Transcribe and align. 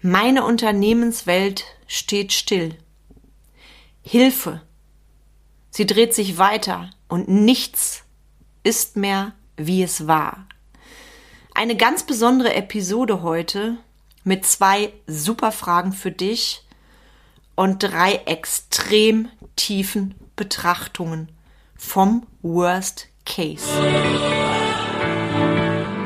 Meine 0.00 0.44
Unternehmenswelt 0.44 1.64
steht 1.88 2.32
still. 2.32 2.78
Hilfe. 4.02 4.62
Sie 5.70 5.86
dreht 5.86 6.14
sich 6.14 6.38
weiter 6.38 6.90
und 7.08 7.28
nichts 7.28 8.04
ist 8.62 8.96
mehr, 8.96 9.32
wie 9.56 9.82
es 9.82 10.06
war. 10.06 10.46
Eine 11.52 11.76
ganz 11.76 12.04
besondere 12.04 12.54
Episode 12.54 13.22
heute 13.22 13.76
mit 14.22 14.46
zwei 14.46 14.92
super 15.08 15.50
Fragen 15.50 15.92
für 15.92 16.12
dich 16.12 16.64
und 17.56 17.82
drei 17.82 18.22
extrem 18.26 19.28
tiefen 19.56 20.14
Betrachtungen 20.36 21.28
vom 21.76 22.24
Worst 22.42 23.08
Case. 23.26 23.66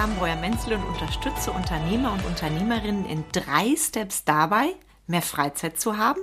Carmen 0.00 0.16
Breuer-Menzel 0.16 0.72
und 0.76 0.84
unterstütze 0.84 1.52
Unternehmer 1.52 2.14
und 2.14 2.24
Unternehmerinnen 2.24 3.04
in 3.04 3.22
drei 3.32 3.76
Steps 3.76 4.24
dabei, 4.24 4.74
mehr 5.06 5.20
Freizeit 5.20 5.78
zu 5.78 5.98
haben, 5.98 6.22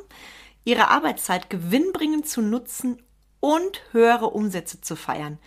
ihre 0.63 0.87
Arbeitszeit 0.87 1.51
gewinnbringend 1.51 2.27
zu 2.27 2.41
nutzen 2.41 3.03
und 3.39 3.83
höhere 3.91 4.31
Umsätze 4.31 4.81
zu 4.81 4.95
feiern. 4.95 5.37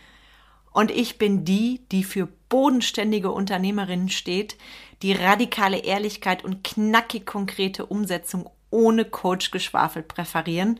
Und 0.70 0.92
ich 0.92 1.18
bin 1.18 1.44
die, 1.44 1.80
die 1.90 2.04
für 2.04 2.28
bodenständige 2.48 3.32
Unternehmerinnen 3.32 4.10
steht, 4.10 4.56
die 5.02 5.12
radikale 5.12 5.78
Ehrlichkeit 5.78 6.44
und 6.44 6.62
knackig 6.62 7.26
konkrete 7.26 7.84
Umsetzung 7.84 8.48
ohne 8.70 9.06
Coach-Geschwafel 9.06 10.04
präferieren. 10.04 10.78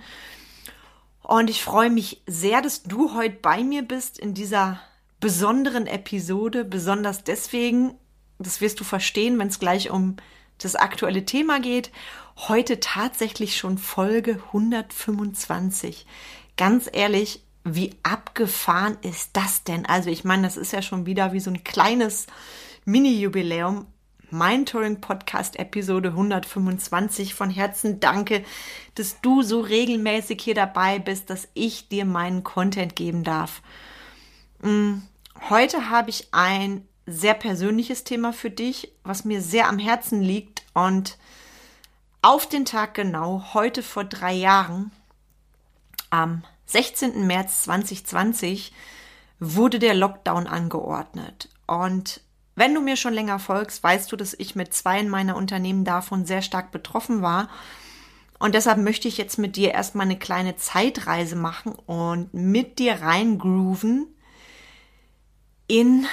Und 1.24 1.50
ich 1.50 1.64
freue 1.64 1.90
mich 1.90 2.22
sehr, 2.28 2.62
dass 2.62 2.84
du 2.84 3.12
heute 3.14 3.38
bei 3.42 3.64
mir 3.64 3.82
bist 3.82 4.20
in 4.20 4.34
dieser 4.34 4.78
besonderen 5.20 5.86
Episode, 5.86 6.64
besonders 6.64 7.24
deswegen, 7.24 7.94
das 8.38 8.60
wirst 8.60 8.80
du 8.80 8.84
verstehen, 8.84 9.38
wenn 9.38 9.48
es 9.48 9.58
gleich 9.58 9.90
um 9.90 10.16
das 10.58 10.74
aktuelle 10.74 11.24
Thema 11.24 11.60
geht, 11.60 11.90
heute 12.48 12.80
tatsächlich 12.80 13.56
schon 13.56 13.78
Folge 13.78 14.42
125. 14.48 16.06
Ganz 16.56 16.88
ehrlich, 16.92 17.42
wie 17.64 17.94
abgefahren 18.02 18.96
ist 19.02 19.30
das 19.34 19.64
denn? 19.64 19.84
Also 19.86 20.10
ich 20.10 20.24
meine, 20.24 20.42
das 20.42 20.56
ist 20.56 20.72
ja 20.72 20.82
schon 20.82 21.06
wieder 21.06 21.32
wie 21.32 21.40
so 21.40 21.50
ein 21.50 21.64
kleines 21.64 22.26
Mini-Jubiläum. 22.84 23.86
Mein 24.30 24.64
Touring 24.64 25.00
Podcast 25.00 25.58
Episode 25.58 26.10
125. 26.10 27.34
Von 27.34 27.50
Herzen 27.50 28.00
danke, 28.00 28.44
dass 28.94 29.20
du 29.20 29.42
so 29.42 29.60
regelmäßig 29.60 30.40
hier 30.40 30.54
dabei 30.54 30.98
bist, 30.98 31.30
dass 31.30 31.48
ich 31.54 31.88
dir 31.88 32.04
meinen 32.04 32.44
Content 32.44 32.96
geben 32.96 33.24
darf. 33.24 33.60
Mm, 34.62 35.02
Heute 35.48 35.90
habe 35.90 36.10
ich 36.10 36.28
ein 36.32 36.86
sehr 37.06 37.34
persönliches 37.34 38.04
Thema 38.04 38.32
für 38.32 38.50
dich, 38.50 38.92
was 39.02 39.24
mir 39.24 39.40
sehr 39.40 39.68
am 39.68 39.78
Herzen 39.78 40.20
liegt 40.20 40.62
und 40.74 41.16
auf 42.22 42.46
den 42.46 42.66
Tag 42.66 42.94
genau, 42.94 43.54
heute 43.54 43.82
vor 43.82 44.04
drei 44.04 44.34
Jahren, 44.34 44.92
am 46.10 46.44
16. 46.66 47.26
März 47.26 47.62
2020, 47.62 48.72
wurde 49.40 49.78
der 49.78 49.94
Lockdown 49.94 50.46
angeordnet. 50.46 51.48
Und 51.66 52.20
wenn 52.54 52.74
du 52.74 52.82
mir 52.82 52.96
schon 52.96 53.14
länger 53.14 53.38
folgst, 53.38 53.82
weißt 53.82 54.12
du, 54.12 54.16
dass 54.16 54.34
ich 54.34 54.54
mit 54.54 54.74
zwei 54.74 55.02
meiner 55.02 55.36
Unternehmen 55.36 55.84
davon 55.84 56.26
sehr 56.26 56.42
stark 56.42 56.70
betroffen 56.70 57.22
war. 57.22 57.48
Und 58.38 58.54
deshalb 58.54 58.78
möchte 58.78 59.08
ich 59.08 59.16
jetzt 59.16 59.38
mit 59.38 59.56
dir 59.56 59.72
erstmal 59.72 60.04
eine 60.04 60.18
kleine 60.18 60.56
Zeitreise 60.56 61.36
machen 61.36 61.72
und 61.72 62.32
mit 62.34 62.78
dir 62.78 63.00
reingrooven 63.00 64.06
in, 65.70 66.04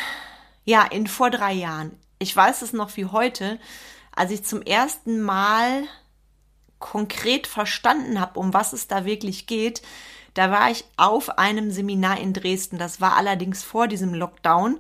ja, 0.65 0.83
in 0.83 1.07
vor 1.07 1.31
drei 1.31 1.53
Jahren. 1.53 1.97
Ich 2.19 2.35
weiß 2.35 2.61
es 2.61 2.73
noch 2.73 2.95
wie 2.95 3.05
heute, 3.05 3.59
als 4.15 4.29
ich 4.29 4.43
zum 4.43 4.61
ersten 4.61 5.19
Mal 5.19 5.83
konkret 6.77 7.47
verstanden 7.47 8.21
habe, 8.21 8.39
um 8.39 8.53
was 8.53 8.71
es 8.71 8.87
da 8.87 9.03
wirklich 9.03 9.47
geht. 9.47 9.81
Da 10.35 10.51
war 10.51 10.69
ich 10.69 10.85
auf 10.95 11.39
einem 11.39 11.71
Seminar 11.71 12.19
in 12.19 12.33
Dresden. 12.33 12.77
Das 12.77 13.01
war 13.01 13.17
allerdings 13.17 13.63
vor 13.63 13.87
diesem 13.87 14.13
Lockdown, 14.13 14.79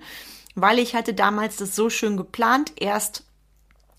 weil 0.53 0.77
ich 0.77 0.93
hatte 0.93 1.15
damals 1.15 1.57
das 1.57 1.75
so 1.75 1.89
schön 1.89 2.15
geplant. 2.15 2.73
Erst 2.75 3.23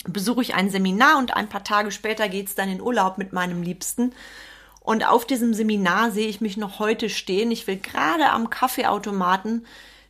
besuche 0.04 0.42
ich 0.42 0.54
ein 0.54 0.70
Seminar 0.70 1.18
und 1.18 1.34
ein 1.34 1.48
paar 1.48 1.64
Tage 1.64 1.90
später 1.90 2.28
geht's 2.28 2.54
dann 2.54 2.68
in 2.68 2.80
Urlaub 2.80 3.18
mit 3.18 3.32
meinem 3.32 3.62
Liebsten. 3.62 4.12
Und 4.78 5.04
auf 5.04 5.26
diesem 5.26 5.54
Seminar 5.54 6.12
sehe 6.12 6.28
ich 6.28 6.40
mich 6.40 6.56
noch 6.56 6.78
heute 6.78 7.10
stehen. 7.10 7.50
Ich 7.50 7.66
will 7.66 7.78
gerade 7.78 8.30
am 8.30 8.48
Kaffeeautomaten 8.48 9.66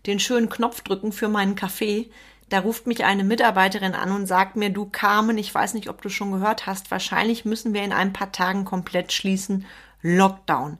den 0.06 0.20
schönen 0.20 0.48
Knopf 0.48 0.82
drücken 0.82 1.12
für 1.12 1.28
meinen 1.28 1.54
Kaffee. 1.54 2.10
Da 2.48 2.60
ruft 2.60 2.86
mich 2.86 3.04
eine 3.04 3.24
Mitarbeiterin 3.24 3.94
an 3.94 4.12
und 4.12 4.26
sagt 4.26 4.56
mir, 4.56 4.70
du 4.70 4.86
Carmen, 4.86 5.36
ich 5.36 5.54
weiß 5.54 5.74
nicht, 5.74 5.88
ob 5.88 6.00
du 6.00 6.08
schon 6.08 6.32
gehört 6.32 6.66
hast, 6.66 6.90
wahrscheinlich 6.90 7.44
müssen 7.44 7.74
wir 7.74 7.82
in 7.82 7.92
ein 7.92 8.12
paar 8.12 8.32
Tagen 8.32 8.64
komplett 8.64 9.12
schließen. 9.12 9.66
Lockdown. 10.00 10.78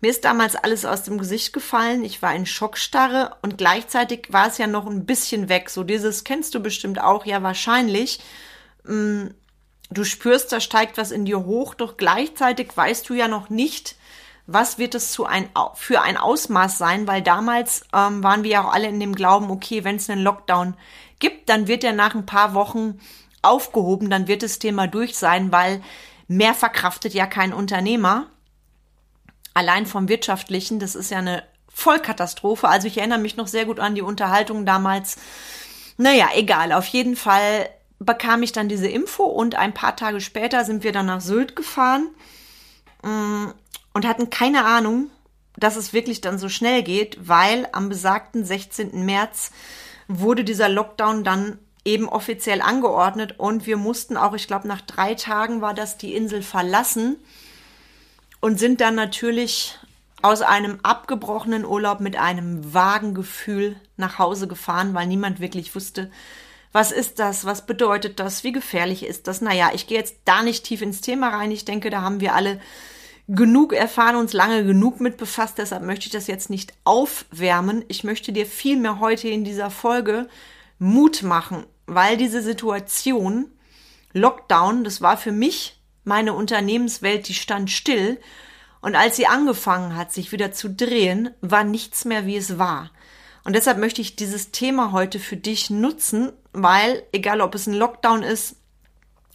Mir 0.00 0.10
ist 0.10 0.24
damals 0.24 0.54
alles 0.54 0.84
aus 0.84 1.02
dem 1.02 1.18
Gesicht 1.18 1.52
gefallen. 1.52 2.04
Ich 2.04 2.22
war 2.22 2.34
in 2.34 2.46
Schockstarre 2.46 3.36
und 3.42 3.58
gleichzeitig 3.58 4.28
war 4.30 4.46
es 4.46 4.58
ja 4.58 4.66
noch 4.66 4.86
ein 4.86 5.06
bisschen 5.06 5.48
weg. 5.48 5.70
So 5.70 5.82
dieses 5.82 6.22
kennst 6.24 6.54
du 6.54 6.60
bestimmt 6.60 7.00
auch, 7.00 7.26
ja 7.26 7.42
wahrscheinlich. 7.42 8.20
Mm, 8.84 9.28
du 9.90 10.04
spürst, 10.04 10.52
da 10.52 10.60
steigt 10.60 10.98
was 10.98 11.10
in 11.10 11.24
dir 11.24 11.44
hoch, 11.44 11.74
doch 11.74 11.96
gleichzeitig 11.96 12.76
weißt 12.76 13.08
du 13.08 13.14
ja 13.14 13.26
noch 13.26 13.50
nicht, 13.50 13.96
was 14.50 14.78
wird 14.78 14.94
es 14.94 15.12
zu 15.12 15.26
ein, 15.26 15.50
für 15.74 16.00
ein 16.00 16.16
Ausmaß 16.16 16.78
sein, 16.78 17.06
weil 17.06 17.20
damals 17.20 17.82
ähm, 17.92 18.24
waren 18.24 18.44
wir 18.44 18.50
ja 18.50 18.64
auch 18.64 18.72
alle 18.72 18.88
in 18.88 18.98
dem 18.98 19.14
Glauben, 19.14 19.50
okay, 19.50 19.84
wenn 19.84 19.96
es 19.96 20.08
einen 20.08 20.22
Lockdown 20.22 20.74
gibt, 21.18 21.50
dann 21.50 21.68
wird 21.68 21.84
er 21.84 21.92
nach 21.92 22.14
ein 22.14 22.24
paar 22.24 22.54
Wochen 22.54 22.98
aufgehoben, 23.42 24.08
dann 24.08 24.26
wird 24.26 24.42
das 24.42 24.58
Thema 24.58 24.86
durch 24.86 25.18
sein, 25.18 25.52
weil 25.52 25.82
mehr 26.28 26.54
verkraftet 26.54 27.12
ja 27.12 27.26
kein 27.26 27.52
Unternehmer. 27.52 28.26
Allein 29.52 29.84
vom 29.84 30.08
wirtschaftlichen, 30.08 30.78
das 30.78 30.94
ist 30.94 31.10
ja 31.10 31.18
eine 31.18 31.42
Vollkatastrophe. 31.68 32.68
Also 32.68 32.88
ich 32.88 32.96
erinnere 32.96 33.18
mich 33.18 33.36
noch 33.36 33.48
sehr 33.48 33.66
gut 33.66 33.78
an 33.78 33.94
die 33.94 34.02
Unterhaltung 34.02 34.64
damals. 34.64 35.18
Naja, 35.98 36.28
egal, 36.34 36.72
auf 36.72 36.86
jeden 36.86 37.16
Fall 37.16 37.68
bekam 37.98 38.42
ich 38.42 38.52
dann 38.52 38.70
diese 38.70 38.88
Info 38.88 39.24
und 39.24 39.56
ein 39.56 39.74
paar 39.74 39.94
Tage 39.94 40.22
später 40.22 40.64
sind 40.64 40.84
wir 40.84 40.92
dann 40.92 41.06
nach 41.06 41.20
Sylt 41.20 41.54
gefahren. 41.54 42.08
Und 43.98 44.06
hatten 44.06 44.30
keine 44.30 44.64
Ahnung, 44.64 45.10
dass 45.56 45.74
es 45.74 45.92
wirklich 45.92 46.20
dann 46.20 46.38
so 46.38 46.48
schnell 46.48 46.84
geht, 46.84 47.18
weil 47.26 47.66
am 47.72 47.88
besagten 47.88 48.44
16. 48.44 49.04
März 49.04 49.50
wurde 50.06 50.44
dieser 50.44 50.68
Lockdown 50.68 51.24
dann 51.24 51.58
eben 51.84 52.08
offiziell 52.08 52.60
angeordnet 52.60 53.40
und 53.40 53.66
wir 53.66 53.76
mussten 53.76 54.16
auch, 54.16 54.34
ich 54.34 54.46
glaube, 54.46 54.68
nach 54.68 54.82
drei 54.82 55.16
Tagen 55.16 55.62
war 55.62 55.74
das 55.74 55.98
die 55.98 56.14
Insel 56.14 56.42
verlassen 56.42 57.16
und 58.40 58.60
sind 58.60 58.80
dann 58.80 58.94
natürlich 58.94 59.76
aus 60.22 60.42
einem 60.42 60.78
abgebrochenen 60.84 61.64
Urlaub 61.64 61.98
mit 61.98 62.16
einem 62.16 62.72
vagen 62.72 63.14
Gefühl 63.14 63.74
nach 63.96 64.20
Hause 64.20 64.46
gefahren, 64.46 64.94
weil 64.94 65.08
niemand 65.08 65.40
wirklich 65.40 65.74
wusste, 65.74 66.08
was 66.70 66.92
ist 66.92 67.18
das, 67.18 67.46
was 67.46 67.66
bedeutet 67.66 68.20
das, 68.20 68.44
wie 68.44 68.52
gefährlich 68.52 69.04
ist 69.04 69.26
das. 69.26 69.40
Naja, 69.40 69.72
ich 69.74 69.88
gehe 69.88 69.98
jetzt 69.98 70.18
da 70.24 70.44
nicht 70.44 70.62
tief 70.62 70.82
ins 70.82 71.00
Thema 71.00 71.30
rein. 71.30 71.50
Ich 71.50 71.64
denke, 71.64 71.90
da 71.90 72.02
haben 72.02 72.20
wir 72.20 72.36
alle 72.36 72.60
genug 73.28 73.74
erfahren, 73.74 74.16
uns 74.16 74.32
lange 74.32 74.64
genug 74.64 75.00
mit 75.00 75.18
befasst, 75.18 75.58
deshalb 75.58 75.84
möchte 75.84 76.06
ich 76.06 76.12
das 76.12 76.26
jetzt 76.26 76.48
nicht 76.48 76.72
aufwärmen. 76.84 77.84
Ich 77.88 78.02
möchte 78.02 78.32
dir 78.32 78.46
vielmehr 78.46 79.00
heute 79.00 79.28
in 79.28 79.44
dieser 79.44 79.70
Folge 79.70 80.28
Mut 80.78 81.22
machen, 81.22 81.66
weil 81.86 82.16
diese 82.16 82.42
Situation, 82.42 83.50
Lockdown, 84.14 84.82
das 84.82 85.02
war 85.02 85.18
für 85.18 85.32
mich 85.32 85.78
meine 86.04 86.32
Unternehmenswelt, 86.32 87.28
die 87.28 87.34
stand 87.34 87.70
still. 87.70 88.18
Und 88.80 88.96
als 88.96 89.16
sie 89.16 89.26
angefangen 89.26 89.94
hat, 89.94 90.12
sich 90.12 90.32
wieder 90.32 90.52
zu 90.52 90.70
drehen, 90.70 91.30
war 91.42 91.64
nichts 91.64 92.06
mehr, 92.06 92.24
wie 92.24 92.36
es 92.36 92.58
war. 92.58 92.90
Und 93.44 93.54
deshalb 93.54 93.78
möchte 93.78 94.00
ich 94.00 94.16
dieses 94.16 94.52
Thema 94.52 94.92
heute 94.92 95.18
für 95.18 95.36
dich 95.36 95.68
nutzen, 95.68 96.32
weil, 96.52 97.02
egal 97.12 97.42
ob 97.42 97.54
es 97.54 97.66
ein 97.66 97.74
Lockdown 97.74 98.22
ist 98.22 98.56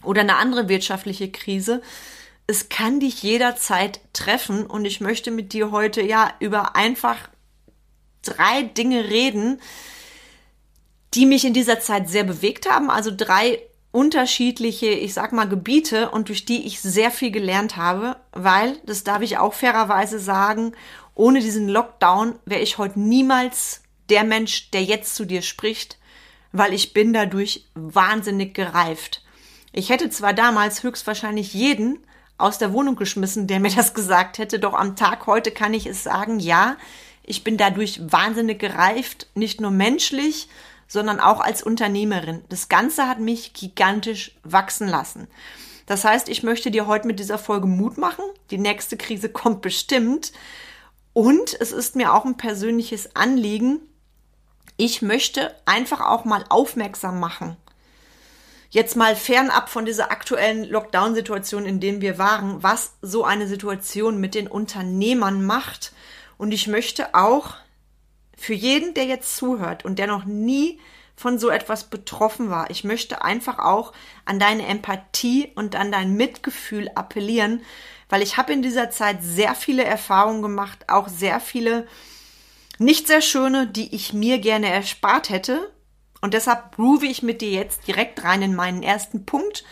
oder 0.02 0.22
eine 0.22 0.36
andere 0.36 0.68
wirtschaftliche 0.68 1.30
Krise, 1.30 1.82
es 2.46 2.68
kann 2.68 3.00
dich 3.00 3.22
jederzeit 3.22 4.00
treffen 4.12 4.66
und 4.66 4.84
ich 4.84 5.00
möchte 5.00 5.30
mit 5.30 5.52
dir 5.52 5.70
heute 5.70 6.02
ja 6.02 6.32
über 6.40 6.76
einfach 6.76 7.16
drei 8.22 8.62
Dinge 8.62 9.08
reden, 9.08 9.60
die 11.14 11.26
mich 11.26 11.44
in 11.44 11.54
dieser 11.54 11.80
Zeit 11.80 12.08
sehr 12.08 12.24
bewegt 12.24 12.68
haben. 12.68 12.90
Also 12.90 13.10
drei 13.16 13.60
unterschiedliche, 13.92 14.88
ich 14.88 15.14
sag 15.14 15.32
mal, 15.32 15.48
Gebiete 15.48 16.10
und 16.10 16.28
durch 16.28 16.44
die 16.44 16.66
ich 16.66 16.80
sehr 16.80 17.10
viel 17.10 17.30
gelernt 17.30 17.76
habe, 17.76 18.16
weil, 18.32 18.76
das 18.84 19.04
darf 19.04 19.22
ich 19.22 19.38
auch 19.38 19.54
fairerweise 19.54 20.18
sagen, 20.18 20.72
ohne 21.14 21.40
diesen 21.40 21.68
Lockdown 21.68 22.34
wäre 22.44 22.60
ich 22.60 22.76
heute 22.76 22.98
niemals 22.98 23.82
der 24.10 24.24
Mensch, 24.24 24.70
der 24.72 24.82
jetzt 24.82 25.14
zu 25.14 25.24
dir 25.24 25.42
spricht, 25.42 25.98
weil 26.50 26.74
ich 26.74 26.92
bin 26.92 27.12
dadurch 27.12 27.66
wahnsinnig 27.74 28.52
gereift. 28.52 29.22
Ich 29.72 29.90
hätte 29.90 30.10
zwar 30.10 30.34
damals 30.34 30.82
höchstwahrscheinlich 30.82 31.54
jeden 31.54 32.04
aus 32.38 32.58
der 32.58 32.72
Wohnung 32.72 32.96
geschmissen, 32.96 33.46
der 33.46 33.60
mir 33.60 33.70
das 33.70 33.94
gesagt 33.94 34.38
hätte, 34.38 34.58
doch 34.58 34.74
am 34.74 34.96
Tag 34.96 35.26
heute 35.26 35.50
kann 35.50 35.74
ich 35.74 35.86
es 35.86 36.02
sagen, 36.02 36.40
ja, 36.40 36.76
ich 37.22 37.44
bin 37.44 37.56
dadurch 37.56 38.00
wahnsinnig 38.04 38.58
gereift, 38.58 39.28
nicht 39.34 39.60
nur 39.60 39.70
menschlich, 39.70 40.48
sondern 40.88 41.20
auch 41.20 41.40
als 41.40 41.62
Unternehmerin. 41.62 42.44
Das 42.48 42.68
Ganze 42.68 43.08
hat 43.08 43.18
mich 43.18 43.54
gigantisch 43.54 44.32
wachsen 44.42 44.88
lassen. 44.88 45.28
Das 45.86 46.04
heißt, 46.04 46.28
ich 46.28 46.42
möchte 46.42 46.70
dir 46.70 46.86
heute 46.86 47.06
mit 47.06 47.18
dieser 47.18 47.38
Folge 47.38 47.66
Mut 47.66 47.98
machen. 47.98 48.24
Die 48.50 48.58
nächste 48.58 48.96
Krise 48.96 49.28
kommt 49.28 49.62
bestimmt. 49.62 50.32
Und 51.12 51.54
es 51.60 51.72
ist 51.72 51.96
mir 51.96 52.12
auch 52.12 52.24
ein 52.24 52.36
persönliches 52.36 53.14
Anliegen. 53.16 53.80
Ich 54.76 55.02
möchte 55.02 55.54
einfach 55.66 56.00
auch 56.00 56.24
mal 56.24 56.44
aufmerksam 56.48 57.20
machen. 57.20 57.56
Jetzt 58.74 58.96
mal 58.96 59.14
fernab 59.14 59.68
von 59.68 59.84
dieser 59.84 60.10
aktuellen 60.10 60.64
Lockdown-Situation, 60.64 61.64
in 61.64 61.78
der 61.78 62.00
wir 62.00 62.18
waren, 62.18 62.60
was 62.64 62.94
so 63.02 63.22
eine 63.22 63.46
Situation 63.46 64.20
mit 64.20 64.34
den 64.34 64.48
Unternehmern 64.48 65.46
macht. 65.46 65.92
Und 66.38 66.50
ich 66.50 66.66
möchte 66.66 67.14
auch 67.14 67.54
für 68.36 68.52
jeden, 68.52 68.92
der 68.92 69.04
jetzt 69.04 69.36
zuhört 69.36 69.84
und 69.84 70.00
der 70.00 70.08
noch 70.08 70.24
nie 70.24 70.80
von 71.14 71.38
so 71.38 71.50
etwas 71.50 71.84
betroffen 71.84 72.50
war, 72.50 72.68
ich 72.68 72.82
möchte 72.82 73.22
einfach 73.22 73.60
auch 73.60 73.92
an 74.24 74.40
deine 74.40 74.66
Empathie 74.66 75.52
und 75.54 75.76
an 75.76 75.92
dein 75.92 76.16
Mitgefühl 76.16 76.90
appellieren, 76.96 77.62
weil 78.08 78.22
ich 78.22 78.38
habe 78.38 78.52
in 78.52 78.62
dieser 78.62 78.90
Zeit 78.90 79.18
sehr 79.22 79.54
viele 79.54 79.84
Erfahrungen 79.84 80.42
gemacht, 80.42 80.88
auch 80.88 81.06
sehr 81.06 81.38
viele 81.38 81.86
nicht 82.80 83.06
sehr 83.06 83.22
schöne, 83.22 83.68
die 83.68 83.94
ich 83.94 84.12
mir 84.12 84.38
gerne 84.38 84.68
erspart 84.68 85.30
hätte. 85.30 85.70
Und 86.24 86.32
deshalb 86.32 86.74
groove 86.74 87.02
ich 87.02 87.22
mit 87.22 87.42
dir 87.42 87.50
jetzt 87.50 87.86
direkt 87.86 88.24
rein 88.24 88.40
in 88.40 88.54
meinen 88.54 88.82
ersten 88.82 89.26
Punkt, 89.26 89.62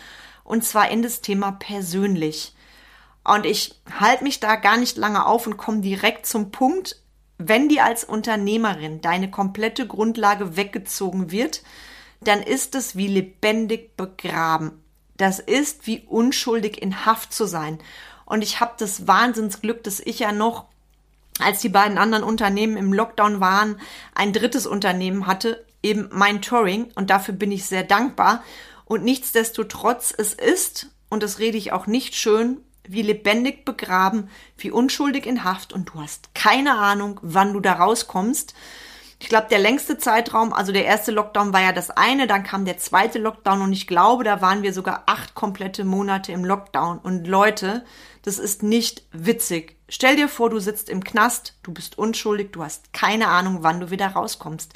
und 0.43 0.63
zwar 0.63 0.91
in 0.91 1.01
das 1.01 1.21
Thema 1.21 1.53
persönlich. 1.53 2.53
Und 3.23 3.47
ich 3.47 3.81
halte 3.99 4.23
mich 4.23 4.39
da 4.39 4.55
gar 4.57 4.77
nicht 4.77 4.95
lange 4.95 5.25
auf 5.25 5.47
und 5.47 5.57
komme 5.57 5.81
direkt 5.81 6.27
zum 6.27 6.51
Punkt, 6.51 7.01
wenn 7.39 7.69
dir 7.69 7.83
als 7.85 8.03
Unternehmerin 8.03 9.01
deine 9.01 9.31
komplette 9.31 9.87
Grundlage 9.87 10.55
weggezogen 10.55 11.31
wird, 11.31 11.63
dann 12.21 12.43
ist 12.43 12.75
es 12.75 12.95
wie 12.95 13.07
lebendig 13.07 13.97
begraben. 13.97 14.83
Das 15.17 15.39
ist 15.39 15.87
wie 15.87 16.03
unschuldig 16.07 16.83
in 16.83 17.03
Haft 17.03 17.33
zu 17.33 17.47
sein. 17.47 17.79
Und 18.25 18.43
ich 18.43 18.59
habe 18.59 18.73
das 18.77 19.07
Wahnsinnsglück, 19.07 19.83
dass 19.83 19.99
ich 19.99 20.19
ja 20.19 20.31
noch, 20.31 20.65
als 21.39 21.61
die 21.61 21.69
beiden 21.69 21.97
anderen 21.97 22.23
Unternehmen 22.23 22.77
im 22.77 22.93
Lockdown 22.93 23.39
waren, 23.39 23.81
ein 24.13 24.33
drittes 24.33 24.67
Unternehmen 24.67 25.25
hatte, 25.25 25.65
eben 25.83 26.09
mein 26.11 26.41
Touring. 26.41 26.91
Und 26.95 27.09
dafür 27.09 27.35
bin 27.35 27.51
ich 27.51 27.65
sehr 27.65 27.83
dankbar. 27.83 28.43
Und 28.85 29.03
nichtsdestotrotz, 29.03 30.13
es 30.17 30.33
ist, 30.33 30.87
und 31.09 31.21
das 31.21 31.39
rede 31.39 31.57
ich 31.57 31.71
auch 31.71 31.85
nicht 31.85 32.15
schön, 32.15 32.57
wie 32.87 33.01
lebendig 33.01 33.65
begraben, 33.65 34.29
wie 34.57 34.71
unschuldig 34.71 35.25
in 35.25 35.43
Haft 35.43 35.73
und 35.73 35.89
du 35.89 36.01
hast 36.01 36.33
keine 36.35 36.77
Ahnung, 36.77 37.19
wann 37.21 37.53
du 37.53 37.59
da 37.59 37.73
rauskommst. 37.73 38.53
Ich 39.19 39.29
glaube, 39.29 39.47
der 39.49 39.59
längste 39.59 39.97
Zeitraum, 39.97 40.51
also 40.51 40.73
der 40.73 40.83
erste 40.83 41.11
Lockdown 41.11 41.53
war 41.53 41.61
ja 41.61 41.71
das 41.71 41.91
eine, 41.91 42.27
dann 42.27 42.43
kam 42.43 42.65
der 42.65 42.77
zweite 42.77 43.19
Lockdown 43.19 43.61
und 43.61 43.71
ich 43.71 43.87
glaube, 43.87 44.25
da 44.25 44.41
waren 44.41 44.63
wir 44.63 44.73
sogar 44.73 45.03
acht 45.05 45.33
komplette 45.33 45.85
Monate 45.85 46.33
im 46.33 46.43
Lockdown. 46.43 46.97
Und 46.97 47.25
Leute, 47.25 47.85
das 48.23 48.37
ist 48.37 48.63
nicht 48.63 49.03
witzig. 49.13 49.77
Stell 49.87 50.17
dir 50.17 50.27
vor, 50.27 50.49
du 50.49 50.59
sitzt 50.59 50.89
im 50.89 51.05
Knast, 51.05 51.55
du 51.63 51.71
bist 51.71 51.97
unschuldig, 51.97 52.51
du 52.51 52.63
hast 52.63 52.91
keine 52.91 53.29
Ahnung, 53.29 53.59
wann 53.61 53.79
du 53.79 53.91
wieder 53.91 54.07
rauskommst. 54.07 54.73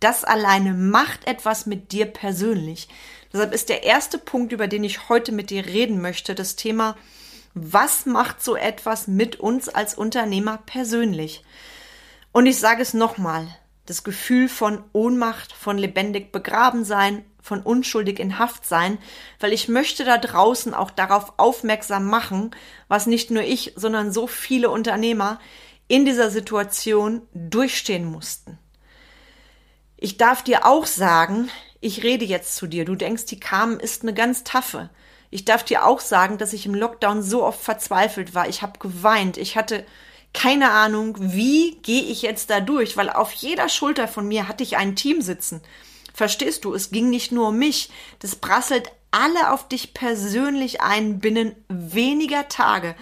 Das 0.00 0.24
alleine 0.24 0.72
macht 0.74 1.26
etwas 1.26 1.66
mit 1.66 1.92
dir 1.92 2.06
persönlich. 2.06 2.88
Deshalb 3.32 3.52
ist 3.52 3.68
der 3.68 3.84
erste 3.84 4.18
Punkt, 4.18 4.52
über 4.52 4.66
den 4.66 4.82
ich 4.82 5.08
heute 5.08 5.30
mit 5.30 5.50
dir 5.50 5.66
reden 5.66 6.00
möchte, 6.00 6.34
das 6.34 6.56
Thema 6.56 6.96
was 7.54 8.06
macht 8.06 8.42
so 8.42 8.54
etwas 8.54 9.08
mit 9.08 9.40
uns 9.40 9.68
als 9.68 9.94
Unternehmer 9.94 10.60
persönlich? 10.66 11.42
Und 12.32 12.46
ich 12.46 12.58
sage 12.58 12.80
es 12.80 12.94
nochmal, 12.94 13.48
das 13.86 14.04
Gefühl 14.04 14.48
von 14.48 14.84
Ohnmacht, 14.92 15.52
von 15.52 15.76
lebendig 15.76 16.30
begraben 16.30 16.84
sein, 16.84 17.24
von 17.42 17.60
unschuldig 17.60 18.20
in 18.20 18.38
Haft 18.38 18.66
sein, 18.66 18.98
weil 19.40 19.52
ich 19.52 19.68
möchte 19.68 20.04
da 20.04 20.16
draußen 20.16 20.74
auch 20.74 20.92
darauf 20.92 21.34
aufmerksam 21.38 22.06
machen, 22.06 22.52
was 22.86 23.06
nicht 23.06 23.32
nur 23.32 23.42
ich, 23.42 23.72
sondern 23.74 24.12
so 24.12 24.28
viele 24.28 24.70
Unternehmer 24.70 25.40
in 25.88 26.04
dieser 26.04 26.30
Situation 26.30 27.22
durchstehen 27.34 28.04
mussten. 28.04 28.59
Ich 30.02 30.16
darf 30.16 30.42
dir 30.42 30.64
auch 30.64 30.86
sagen, 30.86 31.50
ich 31.82 32.02
rede 32.02 32.24
jetzt 32.24 32.56
zu 32.56 32.66
dir, 32.66 32.86
du 32.86 32.94
denkst, 32.94 33.26
die 33.26 33.38
Carmen 33.38 33.78
ist 33.78 34.02
eine 34.02 34.14
ganz 34.14 34.44
taffe. 34.44 34.88
Ich 35.30 35.44
darf 35.44 35.62
dir 35.62 35.86
auch 35.86 36.00
sagen, 36.00 36.38
dass 36.38 36.54
ich 36.54 36.64
im 36.64 36.74
Lockdown 36.74 37.22
so 37.22 37.44
oft 37.44 37.60
verzweifelt 37.60 38.34
war. 38.34 38.48
Ich 38.48 38.62
habe 38.62 38.78
geweint. 38.78 39.36
Ich 39.36 39.56
hatte 39.56 39.84
keine 40.32 40.70
Ahnung, 40.70 41.16
wie 41.18 41.76
gehe 41.82 42.02
ich 42.02 42.22
jetzt 42.22 42.48
da 42.48 42.60
durch, 42.60 42.96
weil 42.96 43.10
auf 43.10 43.32
jeder 43.32 43.68
Schulter 43.68 44.08
von 44.08 44.26
mir 44.26 44.48
hatte 44.48 44.62
ich 44.62 44.78
ein 44.78 44.96
Team 44.96 45.20
sitzen. 45.20 45.60
Verstehst 46.14 46.64
du, 46.64 46.72
es 46.72 46.90
ging 46.90 47.10
nicht 47.10 47.30
nur 47.30 47.48
um 47.48 47.58
mich. 47.58 47.90
Das 48.20 48.36
prasselt 48.36 48.90
alle 49.10 49.52
auf 49.52 49.68
dich 49.68 49.92
persönlich 49.92 50.80
ein 50.80 51.18
binnen 51.18 51.54
weniger 51.68 52.48
Tage. 52.48 52.96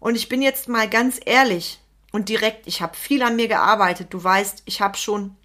Und 0.00 0.14
ich 0.14 0.30
bin 0.30 0.40
jetzt 0.40 0.66
mal 0.66 0.88
ganz 0.88 1.20
ehrlich 1.24 1.78
und 2.10 2.30
direkt, 2.30 2.66
ich 2.66 2.80
habe 2.80 2.96
viel 2.96 3.22
an 3.22 3.36
mir 3.36 3.48
gearbeitet. 3.48 4.08
Du 4.10 4.22
weißt, 4.22 4.62
ich 4.64 4.80
habe 4.80 4.96
schon 4.96 5.36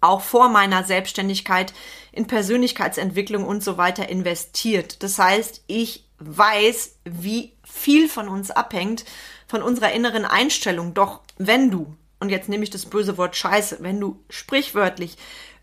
auch 0.00 0.20
vor 0.20 0.48
meiner 0.48 0.84
Selbstständigkeit 0.84 1.72
in 2.12 2.26
Persönlichkeitsentwicklung 2.26 3.44
und 3.44 3.62
so 3.62 3.76
weiter 3.76 4.08
investiert. 4.08 5.02
Das 5.02 5.18
heißt, 5.18 5.64
ich 5.66 6.04
weiß, 6.18 6.96
wie 7.04 7.52
viel 7.64 8.08
von 8.08 8.28
uns 8.28 8.50
abhängt, 8.50 9.04
von 9.46 9.62
unserer 9.62 9.92
inneren 9.92 10.24
Einstellung. 10.24 10.94
Doch 10.94 11.20
wenn 11.36 11.70
du, 11.70 11.94
und 12.20 12.30
jetzt 12.30 12.48
nehme 12.48 12.64
ich 12.64 12.70
das 12.70 12.86
böse 12.86 13.16
Wort 13.16 13.36
Scheiße, 13.36 13.78
wenn 13.80 14.00
du 14.00 14.22
sprichwörtlich 14.28 15.16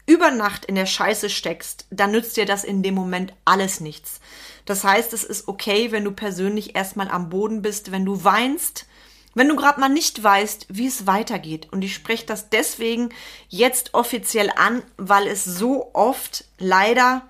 über 0.05 0.31
Nacht 0.31 0.65
in 0.65 0.75
der 0.75 0.85
Scheiße 0.85 1.29
steckst, 1.29 1.88
dann 1.89 2.11
nützt 2.11 2.38
dir 2.38 2.45
das 2.45 2.63
in 2.63 2.83
dem 2.83 2.93
Moment 2.93 3.33
alles 3.43 3.79
nichts. 3.79 4.19
Das 4.65 4.83
heißt, 4.83 5.13
es 5.13 5.23
ist 5.23 5.47
okay, 5.47 5.91
wenn 5.91 6.03
du 6.03 6.11
persönlich 6.11 6.75
erstmal 6.75 7.09
am 7.09 7.29
Boden 7.29 7.61
bist, 7.61 7.91
wenn 7.91 8.05
du 8.05 8.23
weinst, 8.23 8.85
wenn 9.35 9.49
du 9.49 9.55
gerade 9.55 9.79
mal 9.79 9.89
nicht 9.89 10.23
weißt, 10.23 10.67
wie 10.69 10.87
es 10.87 11.05
weitergeht, 11.05 11.67
und 11.71 11.83
ich 11.83 11.93
spreche 11.93 12.25
das 12.25 12.50
deswegen 12.50 13.10
jetzt 13.50 13.93
offiziell 13.93 14.50
an, 14.55 14.81
weil 14.98 15.27
es 15.27 15.43
so 15.43 15.91
oft 15.93 16.45
leider 16.57 17.21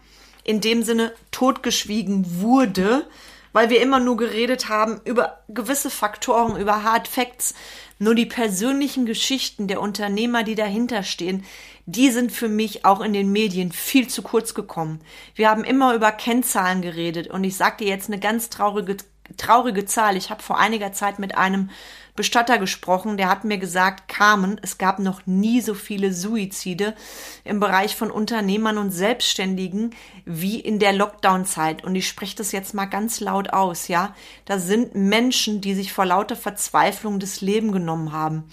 in 0.43 0.61
dem 0.61 0.83
Sinne 0.83 1.13
totgeschwiegen 1.31 2.39
wurde, 2.39 3.07
weil 3.51 3.69
wir 3.69 3.81
immer 3.81 3.99
nur 3.99 4.17
geredet 4.17 4.69
haben 4.69 5.01
über 5.05 5.39
gewisse 5.47 5.89
Faktoren, 5.89 6.59
über 6.59 6.83
Hard 6.83 7.07
Facts. 7.07 7.55
Nur 7.97 8.13
die 8.13 8.25
persönlichen 8.25 9.05
Geschichten 9.05 9.67
der 9.67 9.79
Unternehmer, 9.81 10.43
die 10.43 10.55
dahinter 10.55 11.03
stehen, 11.03 11.45
die 11.85 12.11
sind 12.11 12.31
für 12.31 12.49
mich 12.49 12.83
auch 12.83 12.99
in 12.99 13.13
den 13.13 13.31
Medien 13.31 13.71
viel 13.71 14.09
zu 14.09 14.21
kurz 14.21 14.53
gekommen. 14.53 14.99
Wir 15.33 15.49
haben 15.49 15.63
immer 15.63 15.95
über 15.95 16.11
Kennzahlen 16.11 16.81
geredet 16.81 17.27
und 17.27 17.43
ich 17.45 17.55
sage 17.55 17.77
dir 17.85 17.87
jetzt 17.87 18.09
eine 18.09 18.19
ganz 18.19 18.49
traurige 18.49 18.97
traurige 19.37 19.85
Zahl. 19.85 20.17
Ich 20.17 20.29
habe 20.29 20.43
vor 20.43 20.57
einiger 20.57 20.93
Zeit 20.93 21.19
mit 21.19 21.37
einem 21.37 21.69
Bestatter 22.15 22.57
gesprochen, 22.59 23.17
der 23.17 23.29
hat 23.29 23.43
mir 23.43 23.57
gesagt, 23.57 24.07
Carmen, 24.07 24.57
es 24.61 24.77
gab 24.77 24.99
noch 24.99 25.25
nie 25.25 25.59
so 25.59 25.73
viele 25.73 26.13
Suizide 26.13 26.95
im 27.43 27.59
Bereich 27.59 27.97
von 27.97 28.09
Unternehmern 28.09 28.77
und 28.77 28.91
Selbstständigen 28.91 29.93
wie 30.23 30.59
in 30.59 30.79
der 30.79 30.93
Lockdown-Zeit. 30.93 31.83
Und 31.83 31.93
ich 31.95 32.07
spreche 32.07 32.37
das 32.37 32.53
jetzt 32.53 32.73
mal 32.73 32.85
ganz 32.85 33.19
laut 33.19 33.51
aus, 33.51 33.89
ja. 33.89 34.15
Da 34.45 34.59
sind 34.59 34.95
Menschen, 34.95 35.59
die 35.59 35.75
sich 35.75 35.91
vor 35.91 36.05
lauter 36.05 36.37
Verzweiflung 36.37 37.19
das 37.19 37.41
Leben 37.41 37.73
genommen 37.73 38.13
haben. 38.13 38.45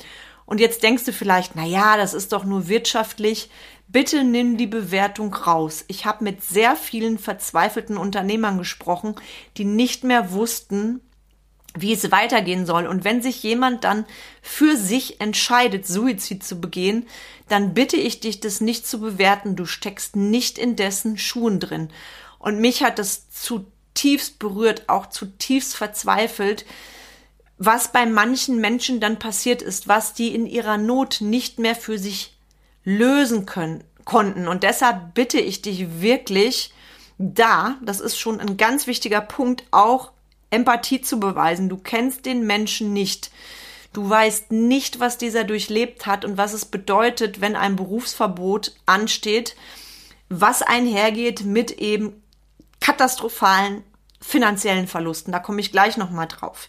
Und 0.44 0.58
jetzt 0.58 0.82
denkst 0.82 1.04
du 1.04 1.12
vielleicht, 1.12 1.52
na 1.54 1.64
ja, 1.64 1.96
das 1.96 2.14
ist 2.14 2.32
doch 2.32 2.44
nur 2.44 2.66
wirtschaftlich. 2.66 3.48
Bitte 3.92 4.24
nimm 4.24 4.56
die 4.56 4.66
Bewertung 4.66 5.34
raus. 5.34 5.84
Ich 5.86 6.06
habe 6.06 6.24
mit 6.24 6.42
sehr 6.42 6.76
vielen 6.76 7.18
verzweifelten 7.18 7.98
Unternehmern 7.98 8.56
gesprochen, 8.56 9.16
die 9.58 9.66
nicht 9.66 10.02
mehr 10.02 10.32
wussten, 10.32 11.02
wie 11.76 11.92
es 11.92 12.10
weitergehen 12.10 12.64
soll. 12.64 12.86
Und 12.86 13.04
wenn 13.04 13.20
sich 13.20 13.42
jemand 13.42 13.84
dann 13.84 14.06
für 14.40 14.76
sich 14.76 15.20
entscheidet, 15.20 15.86
Suizid 15.86 16.42
zu 16.42 16.58
begehen, 16.58 17.06
dann 17.48 17.74
bitte 17.74 17.96
ich 17.96 18.20
dich, 18.20 18.40
das 18.40 18.62
nicht 18.62 18.86
zu 18.86 18.98
bewerten. 18.98 19.56
Du 19.56 19.66
steckst 19.66 20.16
nicht 20.16 20.56
in 20.56 20.74
dessen 20.74 21.18
Schuhen 21.18 21.60
drin. 21.60 21.90
Und 22.38 22.60
mich 22.60 22.82
hat 22.82 22.98
das 22.98 23.28
zutiefst 23.30 24.38
berührt, 24.38 24.88
auch 24.88 25.06
zutiefst 25.06 25.76
verzweifelt, 25.76 26.64
was 27.58 27.92
bei 27.92 28.06
manchen 28.06 28.58
Menschen 28.58 29.00
dann 29.00 29.18
passiert 29.18 29.60
ist, 29.60 29.86
was 29.86 30.14
die 30.14 30.34
in 30.34 30.46
ihrer 30.46 30.78
Not 30.78 31.20
nicht 31.20 31.58
mehr 31.58 31.76
für 31.76 31.98
sich 31.98 32.32
lösen 32.84 33.46
können, 33.46 33.84
konnten. 34.04 34.48
Und 34.48 34.62
deshalb 34.62 35.14
bitte 35.14 35.38
ich 35.38 35.62
dich 35.62 36.00
wirklich, 36.00 36.72
da, 37.18 37.76
das 37.82 38.00
ist 38.00 38.18
schon 38.18 38.40
ein 38.40 38.56
ganz 38.56 38.86
wichtiger 38.86 39.20
Punkt, 39.20 39.64
auch 39.70 40.12
Empathie 40.50 41.00
zu 41.00 41.18
beweisen. 41.18 41.68
Du 41.68 41.76
kennst 41.76 42.26
den 42.26 42.46
Menschen 42.46 42.92
nicht. 42.92 43.30
Du 43.92 44.08
weißt 44.08 44.52
nicht, 44.52 45.00
was 45.00 45.18
dieser 45.18 45.44
durchlebt 45.44 46.06
hat 46.06 46.24
und 46.24 46.38
was 46.38 46.52
es 46.52 46.64
bedeutet, 46.64 47.40
wenn 47.40 47.56
ein 47.56 47.76
Berufsverbot 47.76 48.74
ansteht, 48.86 49.54
was 50.28 50.62
einhergeht 50.62 51.44
mit 51.44 51.72
eben 51.72 52.22
katastrophalen 52.80 53.84
finanziellen 54.20 54.88
Verlusten. 54.88 55.32
Da 55.32 55.40
komme 55.40 55.60
ich 55.60 55.72
gleich 55.72 55.96
nochmal 55.96 56.28
drauf. 56.28 56.68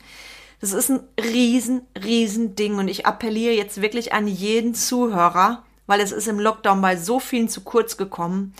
Das 0.60 0.74
ist 0.74 0.90
ein 0.90 1.02
riesen, 1.22 1.86
riesen 2.02 2.56
Ding 2.56 2.78
und 2.78 2.88
ich 2.88 3.06
appelliere 3.06 3.54
jetzt 3.54 3.82
wirklich 3.82 4.14
an 4.14 4.28
jeden 4.28 4.74
Zuhörer, 4.74 5.64
weil 5.88 6.00
es 6.00 6.12
ist 6.12 6.28
im 6.28 6.40
Lockdown 6.40 6.82
bei 6.82 6.96
so 6.96 7.20
vielen 7.20 7.50
zu 7.50 7.62
kurz 7.62 7.98
gekommen, 7.98 8.54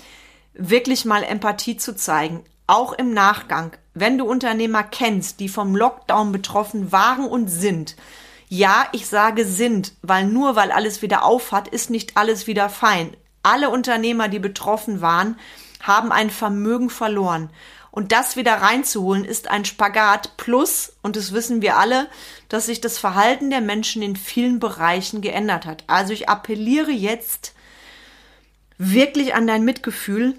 wirklich 0.54 1.06
mal 1.06 1.24
Empathie 1.24 1.78
zu 1.78 1.96
zeigen, 1.96 2.44
auch 2.68 2.94
im 2.94 3.14
Nachgang. 3.14 3.72
Wenn 3.94 4.18
du 4.18 4.26
Unternehmer 4.26 4.84
kennst, 4.84 5.40
die 5.40 5.50
vom 5.50 5.76
Lockdown 5.76 6.32
betroffen 6.32 6.92
waren 6.92 7.26
und 7.26 7.48
sind, 7.48 7.96
ja, 8.50 8.86
ich 8.92 9.08
sage 9.08 9.46
sind, 9.46 9.94
weil 10.02 10.26
nur 10.26 10.56
weil 10.56 10.72
alles 10.72 11.02
wieder 11.02 11.24
aufhat, 11.24 11.68
ist 11.68 11.90
nicht 11.90 12.18
alles 12.18 12.46
wieder 12.46 12.70
fein. 12.70 13.16
Alle 13.42 13.70
Unternehmer, 13.70 14.28
die 14.28 14.40
betroffen 14.40 15.02
waren, 15.02 15.38
haben 15.82 16.12
ein 16.12 16.30
Vermögen 16.30 16.90
verloren. 16.90 17.50
Und 17.94 18.12
das 18.12 18.36
wieder 18.36 18.56
reinzuholen 18.56 19.24
ist 19.24 19.52
ein 19.52 19.66
Spagat 19.66 20.36
plus, 20.36 20.94
und 21.04 21.16
das 21.16 21.32
wissen 21.32 21.62
wir 21.62 21.78
alle, 21.78 22.10
dass 22.50 22.66
sich 22.66 22.82
das 22.82 22.98
Verhalten 22.98 23.52
der 23.52 23.62
Menschen 23.62 24.02
in 24.02 24.16
vielen 24.16 24.60
Bereichen 24.60 25.22
geändert 25.22 25.68
hat. 25.68 25.84
Also 25.86 26.12
ich 26.12 26.28
appelliere 26.28 26.90
jetzt 26.90 27.54
wirklich 28.80 29.36
an 29.36 29.46
dein 29.46 29.64
Mitgefühl, 29.64 30.34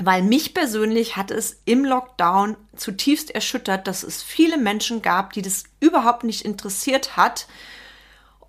weil 0.00 0.22
mich 0.22 0.54
persönlich 0.54 1.16
hat 1.16 1.32
es 1.32 1.60
im 1.64 1.84
Lockdown 1.84 2.56
zutiefst 2.76 3.32
erschüttert, 3.32 3.88
dass 3.88 4.04
es 4.04 4.22
viele 4.22 4.56
Menschen 4.56 5.02
gab, 5.02 5.32
die 5.32 5.42
das 5.42 5.64
überhaupt 5.80 6.22
nicht 6.22 6.44
interessiert 6.44 7.16
hat. 7.16 7.48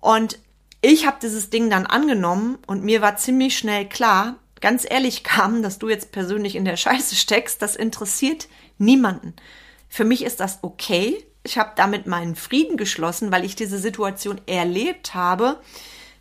Und 0.00 0.38
ich 0.80 1.08
habe 1.08 1.16
dieses 1.20 1.50
Ding 1.50 1.70
dann 1.70 1.86
angenommen 1.86 2.58
und 2.68 2.84
mir 2.84 3.02
war 3.02 3.16
ziemlich 3.16 3.58
schnell 3.58 3.88
klar, 3.88 4.36
ganz 4.60 4.86
ehrlich 4.88 5.24
kam, 5.24 5.62
dass 5.62 5.78
du 5.78 5.88
jetzt 5.88 6.12
persönlich 6.12 6.56
in 6.56 6.64
der 6.64 6.76
Scheiße 6.76 7.16
steckst, 7.16 7.62
das 7.62 7.76
interessiert 7.76 8.48
niemanden. 8.78 9.34
Für 9.88 10.04
mich 10.04 10.24
ist 10.24 10.40
das 10.40 10.58
okay. 10.62 11.24
Ich 11.42 11.58
habe 11.58 11.72
damit 11.76 12.06
meinen 12.06 12.36
Frieden 12.36 12.76
geschlossen, 12.76 13.32
weil 13.32 13.44
ich 13.44 13.56
diese 13.56 13.78
Situation 13.78 14.40
erlebt 14.46 15.14
habe. 15.14 15.60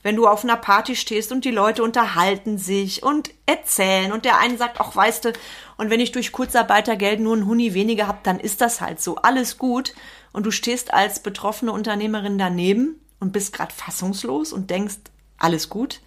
Wenn 0.04 0.16
du 0.16 0.28
auf 0.28 0.44
einer 0.44 0.56
Party 0.56 0.96
stehst 0.96 1.32
und 1.32 1.44
die 1.44 1.52
Leute 1.52 1.84
unterhalten 1.84 2.58
sich 2.58 3.04
und 3.04 3.32
erzählen 3.46 4.14
und 4.14 4.24
der 4.24 4.40
eine 4.40 4.58
sagt, 4.58 4.80
ach 4.80 4.96
weißt 4.96 5.26
du, 5.26 5.34
und 5.76 5.90
wenn 5.90 6.00
ich 6.00 6.14
durch 6.14 6.32
Kurzarbeitergeld 6.32 7.20
nur 7.20 7.34
einen 7.34 7.46
Huni 7.46 7.74
weniger 7.74 8.08
habe, 8.08 8.20
dann 8.24 8.40
ist 8.40 8.62
das 8.62 8.80
halt 8.80 9.02
so. 9.02 9.18
Alles 9.18 9.58
gut. 9.58 9.94
Und 10.32 10.46
du 10.46 10.52
stehst 10.52 10.94
als 10.94 11.22
betroffene 11.22 11.72
Unternehmerin 11.72 12.38
daneben 12.38 13.02
und 13.20 13.34
bist 13.34 13.52
gerade 13.52 13.74
fassungslos 13.74 14.54
und 14.54 14.70
denkst, 14.70 14.98
alles 15.40 15.68
gut 15.68 16.00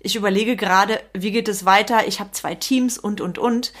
ich 0.00 0.16
überlege 0.16 0.56
gerade, 0.56 1.00
wie 1.12 1.30
geht 1.30 1.48
es 1.48 1.64
weiter, 1.64 2.08
ich 2.08 2.20
habe 2.20 2.32
zwei 2.32 2.54
Teams 2.54 2.98
und, 2.98 3.20
und, 3.20 3.38
und. 3.38 3.72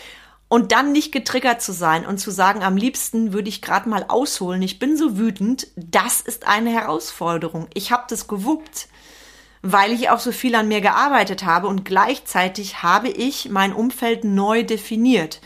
Und 0.48 0.72
dann 0.72 0.90
nicht 0.90 1.12
getriggert 1.12 1.62
zu 1.62 1.72
sein 1.72 2.04
und 2.04 2.18
zu 2.18 2.32
sagen, 2.32 2.62
am 2.62 2.76
liebsten 2.76 3.32
würde 3.32 3.48
ich 3.48 3.62
gerade 3.62 3.88
mal 3.88 4.04
ausholen, 4.08 4.62
ich 4.62 4.80
bin 4.80 4.96
so 4.96 5.16
wütend, 5.16 5.68
das 5.76 6.20
ist 6.20 6.46
eine 6.46 6.70
Herausforderung. 6.70 7.68
Ich 7.72 7.92
habe 7.92 8.04
das 8.08 8.26
gewuppt, 8.26 8.88
weil 9.62 9.92
ich 9.92 10.10
auch 10.10 10.18
so 10.18 10.32
viel 10.32 10.56
an 10.56 10.66
mir 10.66 10.80
gearbeitet 10.80 11.44
habe 11.44 11.68
und 11.68 11.84
gleichzeitig 11.84 12.82
habe 12.82 13.08
ich 13.08 13.48
mein 13.48 13.72
Umfeld 13.72 14.24
neu 14.24 14.64
definiert. 14.64 15.40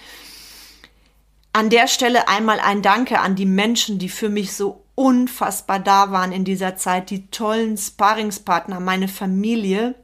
An 1.53 1.69
der 1.69 1.87
Stelle 1.87 2.27
einmal 2.27 2.59
ein 2.59 2.81
Danke 2.81 3.21
an 3.21 3.37
die 3.37 3.47
Menschen, 3.47 3.99
die 3.99 4.09
für 4.09 4.31
mich 4.31 4.55
so 4.55 4.85
unfassbar 4.95 5.81
da 5.81 6.13
waren 6.13 6.33
in 6.33 6.45
dieser 6.45 6.77
Zeit, 6.77 7.11
die 7.11 7.31
tollen 7.31 7.77
Sparringspartner, 7.77 8.81
meine 8.81 9.09
Familie, 9.09 9.95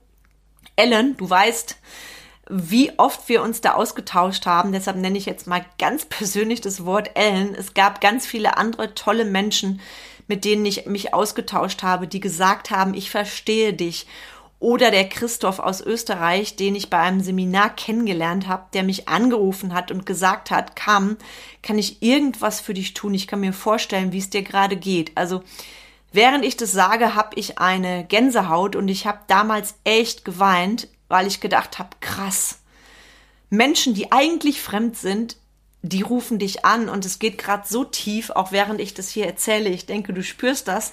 Ellen, 0.76 1.16
du 1.16 1.28
weißt, 1.28 1.76
wie 2.50 2.92
oft 2.98 3.28
wir 3.28 3.42
uns 3.42 3.60
da 3.60 3.74
ausgetauscht 3.74 4.44
haben. 4.44 4.72
Deshalb 4.72 4.96
nenne 4.96 5.16
ich 5.16 5.26
jetzt 5.26 5.46
mal 5.46 5.64
ganz 5.78 6.04
persönlich 6.08 6.60
das 6.60 6.84
Wort 6.84 7.10
Ellen. 7.14 7.54
Es 7.54 7.74
gab 7.74 8.00
ganz 8.00 8.26
viele 8.26 8.56
andere 8.56 8.94
tolle 8.94 9.24
Menschen, 9.24 9.80
mit 10.26 10.44
denen 10.44 10.66
ich 10.66 10.86
mich 10.86 11.14
ausgetauscht 11.14 11.82
habe, 11.82 12.06
die 12.06 12.20
gesagt 12.20 12.70
haben, 12.70 12.94
ich 12.94 13.10
verstehe 13.10 13.72
dich. 13.72 14.06
Oder 14.60 14.90
der 14.90 15.08
Christoph 15.08 15.58
aus 15.58 15.80
Österreich, 15.80 16.54
den 16.54 16.74
ich 16.74 16.90
bei 16.90 16.98
einem 16.98 17.20
Seminar 17.22 17.74
kennengelernt 17.74 18.46
habe, 18.46 18.66
der 18.74 18.82
mich 18.82 19.08
angerufen 19.08 19.72
hat 19.72 19.90
und 19.90 20.04
gesagt 20.04 20.50
hat, 20.50 20.76
Kam, 20.76 21.16
kann 21.62 21.78
ich 21.78 22.02
irgendwas 22.02 22.60
für 22.60 22.74
dich 22.74 22.92
tun? 22.92 23.14
Ich 23.14 23.26
kann 23.26 23.40
mir 23.40 23.54
vorstellen, 23.54 24.12
wie 24.12 24.18
es 24.18 24.28
dir 24.28 24.42
gerade 24.42 24.76
geht. 24.76 25.12
Also 25.16 25.42
Während 26.12 26.44
ich 26.44 26.56
das 26.56 26.72
sage, 26.72 27.14
habe 27.14 27.38
ich 27.38 27.58
eine 27.58 28.04
Gänsehaut 28.04 28.74
und 28.74 28.88
ich 28.88 29.06
habe 29.06 29.20
damals 29.28 29.74
echt 29.84 30.24
geweint, 30.24 30.88
weil 31.08 31.26
ich 31.26 31.40
gedacht 31.40 31.78
habe, 31.78 31.90
krass. 32.00 32.58
Menschen, 33.48 33.94
die 33.94 34.10
eigentlich 34.12 34.60
fremd 34.60 34.96
sind, 34.96 35.36
die 35.82 36.02
rufen 36.02 36.38
dich 36.38 36.64
an 36.64 36.88
und 36.88 37.04
es 37.04 37.18
geht 37.18 37.38
gerade 37.38 37.66
so 37.66 37.84
tief, 37.84 38.30
auch 38.30 38.52
während 38.52 38.80
ich 38.80 38.94
das 38.94 39.08
hier 39.08 39.26
erzähle. 39.26 39.70
Ich 39.70 39.86
denke, 39.86 40.12
du 40.12 40.22
spürst 40.22 40.68
das. 40.68 40.92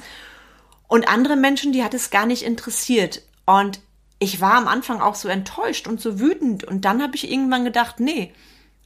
Und 0.87 1.09
andere 1.09 1.35
Menschen, 1.35 1.73
die 1.73 1.83
hat 1.83 1.93
es 1.93 2.09
gar 2.09 2.25
nicht 2.25 2.43
interessiert. 2.43 3.21
Und 3.45 3.81
ich 4.19 4.39
war 4.39 4.53
am 4.53 4.67
Anfang 4.67 5.01
auch 5.01 5.15
so 5.15 5.27
enttäuscht 5.27 5.87
und 5.87 5.99
so 5.99 6.19
wütend. 6.19 6.63
Und 6.63 6.85
dann 6.85 7.01
habe 7.01 7.15
ich 7.15 7.29
irgendwann 7.29 7.65
gedacht, 7.65 7.99
nee, 7.99 8.33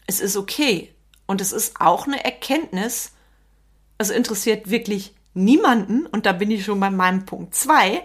es 0.08 0.20
ist 0.20 0.36
okay. 0.36 0.94
Und 1.28 1.40
es 1.40 1.52
ist 1.52 1.80
auch 1.80 2.08
eine 2.08 2.24
Erkenntnis. 2.24 3.12
Es 3.98 4.10
interessiert 4.10 4.70
wirklich 4.70 5.14
niemanden, 5.34 6.06
und 6.06 6.26
da 6.26 6.32
bin 6.32 6.52
ich 6.52 6.66
schon 6.66 6.80
bei 6.80 6.90
meinem 6.90 7.26
Punkt 7.26 7.56
zwei, 7.56 8.04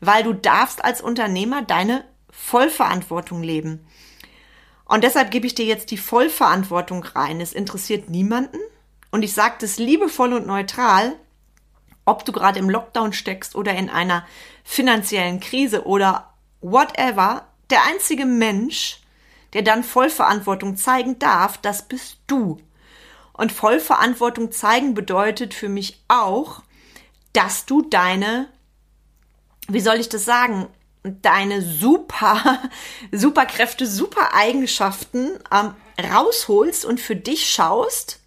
weil 0.00 0.22
du 0.22 0.32
darfst 0.32 0.84
als 0.84 1.00
Unternehmer 1.00 1.62
deine 1.62 2.04
Vollverantwortung 2.30 3.42
leben. 3.42 3.86
Und 4.84 5.04
deshalb 5.04 5.30
gebe 5.30 5.46
ich 5.46 5.54
dir 5.54 5.64
jetzt 5.64 5.90
die 5.90 5.96
Vollverantwortung 5.96 7.04
rein. 7.04 7.40
Es 7.40 7.52
interessiert 7.52 8.10
niemanden. 8.10 8.58
Und 9.10 9.22
ich 9.22 9.32
sage 9.32 9.54
das 9.60 9.78
liebevoll 9.78 10.32
und 10.32 10.46
neutral, 10.46 11.14
ob 12.04 12.24
du 12.24 12.32
gerade 12.32 12.58
im 12.58 12.68
Lockdown 12.68 13.12
steckst 13.12 13.54
oder 13.54 13.72
in 13.74 13.88
einer 13.88 14.26
finanziellen 14.62 15.40
Krise 15.40 15.86
oder 15.86 16.34
whatever. 16.60 17.46
Der 17.70 17.84
einzige 17.84 18.26
Mensch, 18.26 19.00
der 19.54 19.62
dann 19.62 19.84
Vollverantwortung 19.84 20.76
zeigen 20.76 21.18
darf, 21.18 21.56
das 21.58 21.82
bist 21.82 22.18
du. 22.26 22.58
Und 23.34 23.52
Vollverantwortung 23.52 24.52
zeigen 24.52 24.94
bedeutet 24.94 25.54
für 25.54 25.68
mich 25.68 26.02
auch, 26.08 26.62
dass 27.32 27.66
du 27.66 27.82
deine, 27.82 28.48
wie 29.68 29.80
soll 29.80 29.96
ich 29.96 30.08
das 30.08 30.24
sagen, 30.24 30.68
deine 31.02 31.60
super, 31.60 32.60
Superkräfte, 33.12 33.86
super 33.86 34.34
Eigenschaften 34.34 35.32
ähm, 35.52 35.74
rausholst 36.02 36.84
und 36.84 37.00
für 37.00 37.16
dich 37.16 37.50
schaust, 37.50 38.20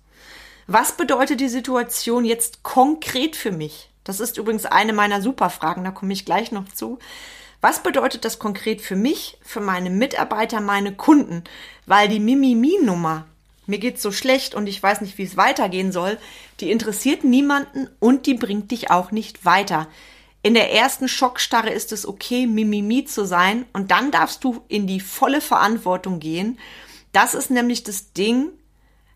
was 0.67 0.91
bedeutet 0.91 1.39
die 1.39 1.47
Situation 1.47 2.25
jetzt 2.25 2.61
konkret 2.63 3.37
für 3.37 3.51
mich? 3.51 3.89
Das 4.03 4.19
ist 4.19 4.37
übrigens 4.37 4.65
eine 4.65 4.91
meiner 4.91 5.21
Superfragen, 5.21 5.85
da 5.85 5.91
komme 5.91 6.13
ich 6.13 6.25
gleich 6.25 6.51
noch 6.51 6.67
zu. 6.67 6.99
Was 7.61 7.81
bedeutet 7.81 8.25
das 8.25 8.37
konkret 8.37 8.81
für 8.81 8.95
mich, 8.95 9.37
für 9.41 9.61
meine 9.61 9.89
Mitarbeiter, 9.89 10.59
meine 10.59 10.93
Kunden? 10.93 11.43
Weil 11.85 12.09
die 12.09 12.19
Mimimi-Nummer, 12.19 13.25
mir 13.67 13.79
geht's 13.79 14.01
so 14.01 14.11
schlecht 14.11 14.55
und 14.55 14.67
ich 14.67 14.81
weiß 14.81 15.01
nicht, 15.01 15.17
wie 15.17 15.23
es 15.23 15.37
weitergehen 15.37 15.91
soll, 15.91 16.17
die 16.59 16.71
interessiert 16.71 17.23
niemanden 17.23 17.89
und 17.99 18.25
die 18.25 18.33
bringt 18.33 18.71
dich 18.71 18.89
auch 18.89 19.11
nicht 19.11 19.45
weiter. 19.45 19.87
In 20.41 20.53
der 20.53 20.73
ersten 20.73 21.07
Schockstarre 21.07 21.69
ist 21.69 21.91
es 21.91 22.07
okay, 22.07 22.47
Mimimi 22.47 23.05
zu 23.05 23.25
sein 23.25 23.65
und 23.73 23.91
dann 23.91 24.11
darfst 24.11 24.43
du 24.43 24.63
in 24.67 24.87
die 24.87 25.01
volle 25.01 25.41
Verantwortung 25.41 26.19
gehen. 26.19 26.57
Das 27.11 27.33
ist 27.33 27.51
nämlich 27.51 27.83
das 27.83 28.13
Ding, 28.13 28.49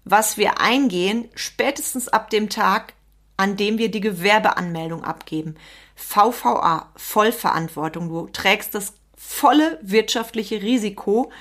was 0.04 0.38
wir 0.38 0.60
eingehen, 0.60 1.30
spätestens 1.36 2.08
ab 2.08 2.30
dem 2.30 2.50
Tag, 2.50 2.94
an 3.38 3.56
dem 3.56 3.78
wir 3.78 3.90
die 3.90 4.02
Gewerbeanmeldung 4.02 5.04
abgeben. 5.04 5.56
VVA, 5.96 6.92
Vollverantwortung. 6.96 8.10
Du 8.10 8.28
trägst 8.28 8.76
das 8.76 8.94
volle 9.16 9.80
wirtschaftliche 9.82 10.62
Risiko 10.62 11.32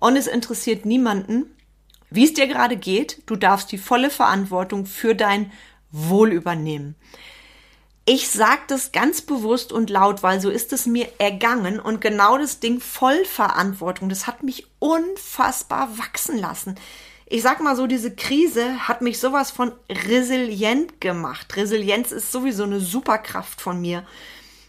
und 0.00 0.16
es 0.16 0.26
interessiert 0.26 0.84
niemanden, 0.84 1.54
wie 2.10 2.24
es 2.24 2.34
dir 2.34 2.46
gerade 2.46 2.76
geht, 2.76 3.22
du 3.26 3.36
darfst 3.36 3.72
die 3.72 3.78
volle 3.78 4.10
Verantwortung 4.10 4.86
für 4.86 5.14
dein 5.14 5.52
Wohl 5.90 6.32
übernehmen. 6.32 6.96
Ich 8.04 8.28
sage 8.28 8.62
das 8.66 8.92
ganz 8.92 9.22
bewusst 9.22 9.72
und 9.72 9.90
laut, 9.90 10.22
weil 10.22 10.40
so 10.40 10.50
ist 10.50 10.72
es 10.72 10.86
mir 10.86 11.08
ergangen 11.18 11.78
und 11.78 12.00
genau 12.00 12.38
das 12.38 12.58
Ding 12.58 12.80
Vollverantwortung, 12.80 14.08
das 14.08 14.26
hat 14.26 14.42
mich 14.42 14.66
unfassbar 14.78 15.96
wachsen 15.98 16.36
lassen. 16.36 16.74
Ich 17.26 17.42
sag 17.42 17.60
mal 17.60 17.76
so, 17.76 17.86
diese 17.86 18.12
Krise 18.12 18.88
hat 18.88 19.02
mich 19.02 19.20
sowas 19.20 19.52
von 19.52 19.70
resilient 19.88 21.00
gemacht. 21.00 21.56
Resilienz 21.56 22.10
ist 22.10 22.32
sowieso 22.32 22.64
eine 22.64 22.80
Superkraft 22.80 23.60
von 23.60 23.80
mir. 23.80 24.04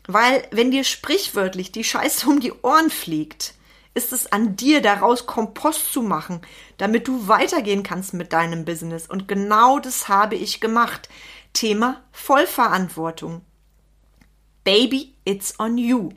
Weil, 0.05 0.48
wenn 0.51 0.69
dir 0.69 0.83
sprichwörtlich 0.83 1.71
die 1.71 1.83
Scheiße 1.83 2.27
um 2.27 2.39
die 2.39 2.53
Ohren 2.62 2.91
fliegt, 2.91 3.55
ist 3.93 4.13
es 4.13 4.31
an 4.31 4.55
dir, 4.55 4.81
daraus 4.81 5.25
Kompost 5.25 5.91
zu 5.91 6.01
machen, 6.01 6.41
damit 6.77 7.07
du 7.07 7.27
weitergehen 7.27 7.83
kannst 7.83 8.13
mit 8.13 8.33
deinem 8.33 8.65
Business. 8.65 9.07
Und 9.07 9.27
genau 9.27 9.79
das 9.79 10.07
habe 10.07 10.36
ich 10.36 10.62
gemacht. 10.62 11.10
Thema 11.53 12.01
Vollverantwortung. 12.12 13.41
Baby, 14.63 15.13
it's 15.25 15.60
on 15.60 15.77
you. 15.77 16.10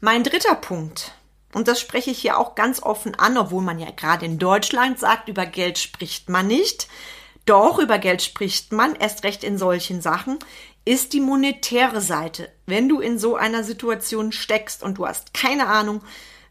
Mein 0.00 0.24
dritter 0.24 0.54
Punkt, 0.54 1.12
und 1.52 1.68
das 1.68 1.80
spreche 1.80 2.10
ich 2.10 2.18
hier 2.18 2.38
auch 2.38 2.54
ganz 2.54 2.82
offen 2.82 3.14
an, 3.14 3.36
obwohl 3.36 3.62
man 3.62 3.78
ja 3.78 3.90
gerade 3.90 4.26
in 4.26 4.38
Deutschland 4.38 4.98
sagt, 4.98 5.28
über 5.28 5.46
Geld 5.46 5.78
spricht 5.78 6.28
man 6.28 6.46
nicht. 6.46 6.88
Doch 7.46 7.78
über 7.78 7.98
Geld 7.98 8.22
spricht 8.22 8.72
man, 8.72 8.94
erst 8.94 9.24
recht 9.24 9.42
in 9.42 9.58
solchen 9.58 10.00
Sachen, 10.00 10.38
ist 10.84 11.12
die 11.12 11.20
monetäre 11.20 12.00
Seite. 12.00 12.52
Wenn 12.66 12.88
du 12.88 13.00
in 13.00 13.18
so 13.18 13.36
einer 13.36 13.64
Situation 13.64 14.32
steckst 14.32 14.82
und 14.82 14.98
du 14.98 15.06
hast 15.06 15.34
keine 15.34 15.66
Ahnung, 15.66 16.02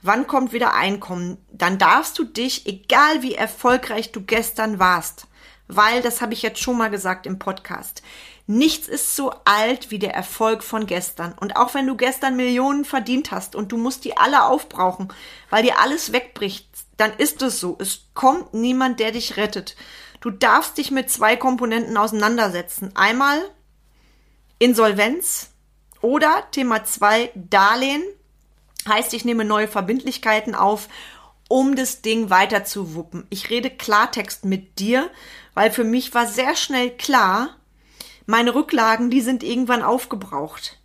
wann 0.01 0.27
kommt 0.27 0.53
wieder 0.53 0.73
Einkommen, 0.73 1.37
dann 1.51 1.77
darfst 1.77 2.17
du 2.19 2.23
dich, 2.23 2.65
egal 2.65 3.21
wie 3.21 3.35
erfolgreich 3.35 4.11
du 4.11 4.21
gestern 4.21 4.79
warst, 4.79 5.27
weil, 5.67 6.01
das 6.01 6.21
habe 6.21 6.33
ich 6.33 6.41
jetzt 6.41 6.61
schon 6.61 6.77
mal 6.77 6.89
gesagt 6.89 7.25
im 7.25 7.37
Podcast, 7.37 8.01
nichts 8.47 8.87
ist 8.87 9.15
so 9.15 9.31
alt 9.45 9.91
wie 9.91 9.99
der 9.99 10.15
Erfolg 10.15 10.63
von 10.63 10.87
gestern. 10.87 11.33
Und 11.39 11.55
auch 11.55 11.75
wenn 11.75 11.85
du 11.85 11.95
gestern 11.95 12.35
Millionen 12.35 12.83
verdient 12.83 13.29
hast 13.31 13.55
und 13.55 13.71
du 13.71 13.77
musst 13.77 14.05
die 14.05 14.17
alle 14.17 14.45
aufbrauchen, 14.45 15.13
weil 15.51 15.61
dir 15.61 15.77
alles 15.77 16.11
wegbricht, 16.11 16.67
dann 16.97 17.13
ist 17.13 17.43
es 17.43 17.59
so. 17.59 17.77
Es 17.79 18.07
kommt 18.15 18.55
niemand, 18.55 18.99
der 18.99 19.11
dich 19.11 19.37
rettet. 19.37 19.75
Du 20.19 20.31
darfst 20.31 20.77
dich 20.77 20.89
mit 20.89 21.11
zwei 21.11 21.35
Komponenten 21.35 21.95
auseinandersetzen. 21.95 22.91
Einmal 22.95 23.39
Insolvenz 24.57 25.51
oder 26.01 26.43
Thema 26.51 26.83
zwei 26.83 27.31
Darlehen. 27.35 28.03
Heißt, 28.89 29.13
ich 29.13 29.23
nehme 29.23 29.45
neue 29.45 29.69
Verbindlichkeiten 29.69 30.55
auf, 30.55 30.89
um 31.47 31.75
das 31.75 32.01
Ding 32.01 32.29
weiter 32.29 32.65
zu 32.65 32.93
wuppen. 32.95 33.25
Ich 33.29 33.49
rede 33.49 33.69
Klartext 33.69 34.45
mit 34.45 34.79
dir, 34.79 35.09
weil 35.53 35.71
für 35.71 35.83
mich 35.83 36.13
war 36.13 36.27
sehr 36.27 36.55
schnell 36.55 36.91
klar, 36.91 37.55
meine 38.25 38.53
Rücklagen, 38.53 39.09
die 39.09 39.21
sind 39.21 39.43
irgendwann 39.43 39.81
aufgebraucht. 39.81 40.77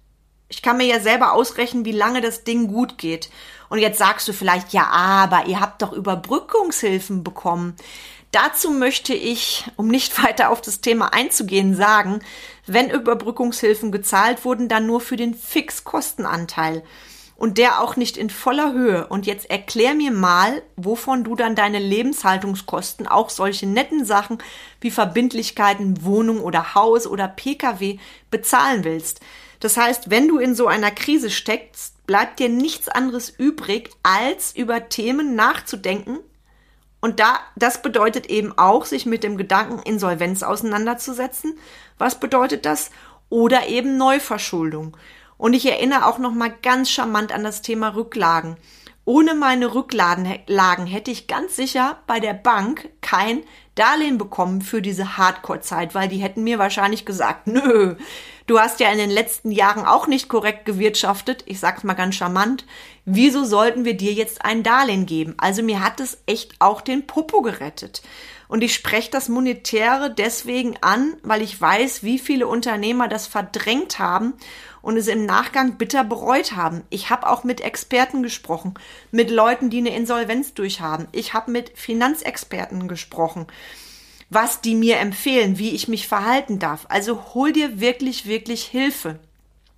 Ich 0.49 0.63
kann 0.63 0.79
mir 0.79 0.87
ja 0.87 1.01
selber 1.01 1.33
ausrechnen, 1.33 1.85
wie 1.85 1.93
lange 1.93 2.21
das 2.21 2.45
Ding 2.45 2.69
gut 2.69 2.97
geht. 2.97 3.29
Und 3.69 3.79
jetzt 3.79 3.99
sagst 3.99 4.27
du 4.29 4.33
vielleicht, 4.33 4.73
ja, 4.73 4.87
aber 4.87 5.47
ihr 5.47 5.61
habt 5.61 5.83
doch 5.83 5.93
Überbrückungshilfen 5.93 7.25
bekommen. 7.25 7.77
Dazu 8.31 8.71
möchte 8.71 9.15
ich, 9.15 9.65
um 9.77 9.89
nicht 9.89 10.23
weiter 10.25 10.51
auf 10.51 10.61
das 10.61 10.81
Thema 10.81 11.13
einzugehen, 11.13 11.77
sagen, 11.77 12.21
wenn 12.67 12.89
Überbrückungshilfen 12.89 13.93
gezahlt 13.93 14.45
wurden, 14.45 14.69
dann 14.69 14.87
nur 14.87 15.01
für 15.01 15.17
den 15.17 15.35
Fixkostenanteil 15.35 16.83
und 17.45 17.59
der 17.59 17.83
auch 17.83 17.97
nicht 17.97 18.17
in 18.17 18.31
voller 18.31 18.73
Höhe. 18.73 19.07
Und 19.07 19.27
jetzt 19.27 19.51
erklär 19.51 19.95
mir 19.95 20.13
mal, 20.13 20.63
wovon 20.77 21.25
du 21.25 21.37
dann 21.37 21.55
deine 21.55 21.79
Lebenshaltungskosten, 21.79 23.07
auch 23.07 23.29
solche 23.29 23.67
netten 23.67 24.07
Sachen 24.07 24.39
wie 24.81 24.91
Verbindlichkeiten, 24.91 26.03
Wohnung 26.07 26.41
oder 26.41 26.75
Haus 26.75 27.07
oder 27.07 27.29
Pkw 27.29 27.99
bezahlen 28.31 28.85
willst. 28.85 29.21
Das 29.61 29.77
heißt, 29.77 30.09
wenn 30.09 30.27
du 30.27 30.39
in 30.39 30.55
so 30.55 30.69
einer 30.69 30.91
Krise 30.91 31.29
steckst, 31.29 32.07
bleibt 32.07 32.39
dir 32.39 32.49
nichts 32.49 32.89
anderes 32.89 33.29
übrig, 33.29 33.91
als 34.03 34.57
über 34.57 34.89
Themen 34.89 35.35
nachzudenken, 35.35 36.21
und 37.03 37.21
da, 37.21 37.41
das 37.57 37.83
bedeutet 37.83 38.31
eben 38.31 38.57
auch, 38.57 38.87
sich 38.87 39.05
mit 39.05 39.23
dem 39.23 39.37
Gedanken 39.37 39.81
Insolvenz 39.81 40.43
auseinanderzusetzen. 40.43 41.59
Was 41.99 42.19
bedeutet 42.19 42.65
das? 42.65 42.91
Oder 43.29 43.69
eben 43.69 43.99
Neuverschuldung. 43.99 44.97
Und 45.45 45.53
ich 45.53 45.67
erinnere 45.67 46.07
auch 46.07 46.17
noch 46.17 46.33
mal 46.33 46.51
ganz 46.63 46.91
charmant 46.91 47.31
an 47.31 47.45
das 47.45 47.61
Thema 47.61 47.95
Rücklagen. 47.95 48.57
Ohne 49.05 49.35
meine 49.35 49.75
Rücklagen 49.75 50.87
hätte 50.87 51.11
ich 51.11 51.27
ganz 51.27 51.55
sicher 51.55 51.99
bei 52.07 52.19
der 52.19 52.33
Bank 52.33 52.89
kein 53.03 53.43
Darlehen 53.75 54.17
bekommen 54.17 54.63
für 54.63 54.81
diese 54.81 55.19
Hardcore-Zeit, 55.19 55.95
weil 55.95 56.09
die 56.09 56.17
hätten 56.17 56.45
mir 56.45 56.59
wahrscheinlich 56.59 57.05
gesagt, 57.05 57.47
nö, 57.47 57.97
du 58.47 58.59
hast 58.59 58.81
ja 58.81 58.91
in 58.91 58.97
den 58.97 59.11
letzten 59.11 59.51
Jahren 59.51 59.85
auch 59.85 60.07
nicht 60.07 60.31
korrekt 60.31 60.65
gewirtschaftet, 60.65 61.43
ich 61.45 61.61
sag's 61.61 61.85
mal 61.85 61.93
ganz 61.93 62.15
charmant, 62.15 62.65
wieso 63.05 63.45
sollten 63.45 63.85
wir 63.85 63.99
dir 63.99 64.15
jetzt 64.15 64.47
ein 64.47 64.63
Darlehen 64.63 65.05
geben? 65.05 65.35
Also 65.37 65.63
mir 65.63 65.85
hat 65.85 66.01
es 66.01 66.23
echt 66.25 66.55
auch 66.61 66.81
den 66.81 67.07
Popo 67.07 67.43
gerettet. 67.43 68.01
Und 68.49 68.63
ich 68.63 68.73
spreche 68.73 69.11
das 69.11 69.29
Monetäre 69.29 70.11
deswegen 70.11 70.77
an, 70.81 71.17
weil 71.23 71.43
ich 71.43 71.61
weiß, 71.61 72.03
wie 72.03 72.19
viele 72.19 72.47
Unternehmer 72.47 73.09
das 73.09 73.27
verdrängt 73.27 73.99
haben 73.99 74.35
und 74.85 74.99
es 74.99 75.09
im 75.09 75.25
Nachgang 75.25 75.79
bitter 75.79 76.05
bereut 76.05 76.53
haben. 76.53 76.83
Ich 76.91 77.09
habe 77.09 77.27
auch 77.27 77.43
mit 77.43 77.63
Experten 77.63 78.23
gesprochen, 78.23 78.75
mit 79.11 79.31
Leuten, 79.31 79.71
die 79.71 79.79
eine 79.79 79.97
Insolvenz 79.97 80.53
durchhaben. 80.53 81.09
Ich 81.11 81.33
habe 81.33 81.51
mit 81.51 81.71
Finanzexperten 81.75 82.87
gesprochen, 82.87 83.47
was 84.29 84.61
die 84.61 84.75
mir 84.75 84.99
empfehlen, 84.99 85.59
wie 85.59 85.71
ich 85.71 85.89
mich 85.89 86.07
verhalten 86.07 86.59
darf. 86.59 86.85
Also 86.91 87.33
hol 87.33 87.51
dir 87.55 87.81
wirklich, 87.81 88.27
wirklich 88.27 88.65
Hilfe. 88.65 89.19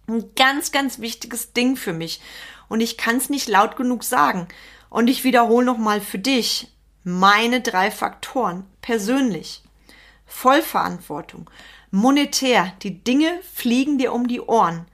Ein 0.09 0.35
ganz, 0.35 0.73
ganz 0.73 0.99
wichtiges 0.99 1.53
Ding 1.53 1.77
für 1.77 1.92
mich. 1.92 2.21
Und 2.69 2.81
ich 2.81 2.97
kann 2.97 3.16
es 3.16 3.31
nicht 3.31 3.49
laut 3.49 3.77
genug 3.77 4.03
sagen. 4.03 4.49
Und 4.90 5.09
ich 5.09 5.23
wiederhole 5.23 5.64
nochmal 5.64 6.01
für 6.01 6.19
dich 6.19 6.73
meine 7.05 7.61
drei 7.61 7.92
Faktoren. 7.92 8.64
Persönlich. 8.83 9.62
Vollverantwortung. 10.27 11.49
Monetär. 11.92 12.73
Die 12.83 13.05
Dinge 13.05 13.38
fliegen 13.55 13.99
dir 13.99 14.12
um 14.12 14.27
die 14.27 14.40
Ohren. 14.40 14.87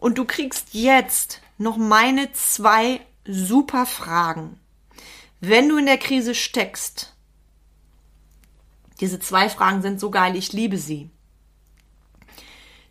Und 0.00 0.16
du 0.16 0.24
kriegst 0.24 0.68
jetzt 0.72 1.42
noch 1.58 1.76
meine 1.76 2.32
zwei 2.32 3.02
super 3.26 3.84
Fragen. 3.84 4.58
Wenn 5.40 5.68
du 5.68 5.76
in 5.76 5.84
der 5.84 5.98
Krise 5.98 6.34
steckst, 6.34 7.14
diese 9.00 9.20
zwei 9.20 9.50
Fragen 9.50 9.82
sind 9.82 10.00
so 10.00 10.10
geil, 10.10 10.36
ich 10.36 10.54
liebe 10.54 10.78
sie. 10.78 11.10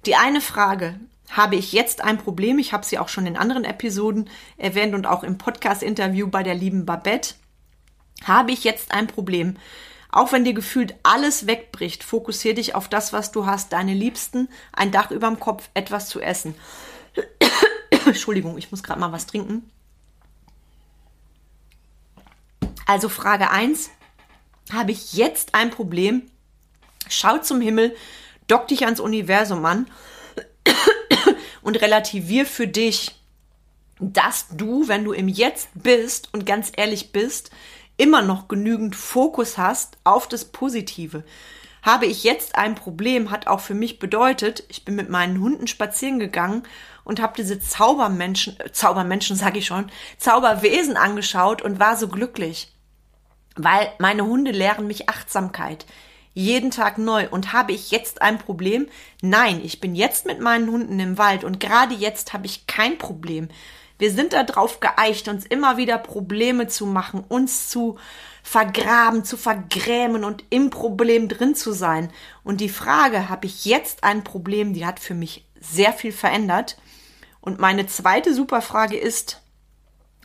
Die 0.06 0.15
eine 0.15 0.39
Frage, 0.39 1.00
habe 1.32 1.56
ich 1.56 1.74
jetzt 1.74 2.02
ein 2.02 2.19
Problem? 2.19 2.60
Ich 2.60 2.74
habe 2.74 2.86
sie 2.86 3.00
auch 3.00 3.10
schon 3.10 3.26
in 3.26 3.38
anderen 3.38 3.63
Episoden 3.63 4.30
erwähnt 4.58 4.93
und 4.93 5.08
auch 5.08 5.24
im 5.24 5.39
Podcast-Interview 5.39 6.28
bei 6.28 6.43
der 6.43 6.54
lieben 6.54 6.86
Babette. 6.86 7.34
Habe 8.24 8.52
ich 8.52 8.63
jetzt 8.63 8.91
ein 8.91 9.08
Problem? 9.08 9.58
Auch 10.12 10.32
wenn 10.32 10.45
dir 10.45 10.54
gefühlt 10.54 10.93
alles 11.02 11.48
wegbricht, 11.48 12.04
fokussier 12.04 12.54
dich 12.54 12.76
auf 12.76 12.88
das, 12.88 13.13
was 13.13 13.32
du 13.32 13.48
hast, 13.48 13.74
deine 13.74 13.95
Liebsten, 13.95 14.48
ein 14.74 14.91
Dach 14.91 15.10
überm 15.10 15.39
Kopf, 15.39 15.69
etwas 15.74 16.08
zu 16.08 16.19
essen. 16.19 16.54
Entschuldigung, 18.06 18.58
ich 18.58 18.72
muss 18.72 18.84
gerade 18.84 19.00
mal 19.00 19.12
was 19.12 19.28
trinken. 19.28 19.69
Also 22.86 23.10
Frage 23.10 23.52
1. 23.52 23.91
Habe 24.72 24.91
ich 24.91 25.13
jetzt 25.13 25.56
ein 25.56 25.69
Problem? 25.69 26.24
Schau 27.08 27.38
zum 27.39 27.62
Himmel, 27.62 27.95
dock 28.48 28.67
dich 28.67 28.86
ans 28.86 29.00
Universum 29.00 29.65
an 29.65 29.88
und 31.62 31.82
relativier 31.82 32.45
für 32.45 32.67
dich, 32.67 33.15
dass 34.00 34.48
du, 34.52 34.88
wenn 34.88 35.04
du 35.04 35.12
im 35.12 35.28
Jetzt 35.28 35.69
bist 35.74 36.30
und 36.34 36.45
ganz 36.45 36.72
ehrlich 36.76 37.12
bist, 37.12 37.52
immer 37.98 38.22
noch 38.22 38.48
genügend 38.48 38.95
Fokus 38.95 39.58
hast 39.58 39.98
auf 40.04 40.28
das 40.28 40.45
Positive 40.45 41.24
habe 41.82 42.06
ich 42.06 42.24
jetzt 42.24 42.56
ein 42.56 42.76
Problem, 42.76 43.32
hat 43.32 43.48
auch 43.48 43.60
für 43.62 43.74
mich 43.74 44.00
bedeutet, 44.00 44.63
ich 44.69 44.86
bin 44.86 44.95
mit 44.95 45.10
meinen 45.10 45.39
Hunden 45.39 45.67
spazieren 45.67 46.19
gegangen 46.19 46.63
und 47.10 47.19
habe 47.22 47.34
diese 47.36 47.60
Zaubermenschen, 47.60 48.58
äh, 48.60 48.72
Zaubermenschen 48.72 49.36
sage 49.36 49.60
ich 49.60 49.65
schon, 49.65 49.91
Zauberwesen 50.17 50.95
angeschaut 50.95 51.62
und 51.62 51.80
war 51.80 51.98
so 51.98 52.08
glücklich, 52.08 52.72
weil 53.56 53.91
meine 54.00 54.26
Hunde 54.26 54.52
lehren 54.52 54.88
mich 54.88 55.10
Achtsamkeit 55.10 55.86
jeden 56.36 56.72
Tag 56.72 56.98
neu. 56.98 57.28
Und 57.30 57.52
habe 57.52 57.74
ich 57.74 57.91
jetzt 57.91 58.22
ein 58.22 58.38
Problem? 58.38 58.88
Nein, 59.22 59.60
ich 59.63 59.82
bin 59.82 59.95
jetzt 59.95 60.26
mit 60.26 60.39
meinen 60.39 60.69
Hunden 60.72 61.00
im 61.00 61.17
Wald 61.17 61.43
und 61.43 61.60
gerade 61.60 61.93
jetzt 61.93 62.32
habe 62.32 62.45
ich 62.45 62.67
kein 62.67 62.98
Problem. 62.98 63.50
Wir 63.98 64.12
sind 64.12 64.32
darauf 64.32 64.80
geeicht, 64.80 65.28
uns 65.28 65.45
immer 65.45 65.76
wieder 65.76 65.98
Probleme 65.98 66.67
zu 66.67 66.86
machen, 66.86 67.26
uns 67.28 67.67
zu 67.67 67.98
vergraben, 68.43 69.26
zu 69.26 69.36
vergrämen 69.36 70.24
und 70.24 70.45
im 70.50 70.69
Problem 70.69 71.28
drin 71.28 71.56
zu 71.56 71.74
sein. 71.74 72.10
Und 72.43 72.62
die 72.62 72.69
Frage, 72.69 73.28
habe 73.28 73.48
ich 73.48 73.65
jetzt 73.65 74.06
ein 74.06 74.24
Problem, 74.24 74.74
die 74.74 74.86
hat 74.86 75.02
für 75.02 75.15
mich 75.15 75.45
sehr 75.60 75.91
viel 75.91 76.13
verändert. 76.13 76.78
Und 77.41 77.60
meine 77.60 77.88
zweite 77.88 78.34
Superfrage 78.34 78.97
ist, 78.97 79.41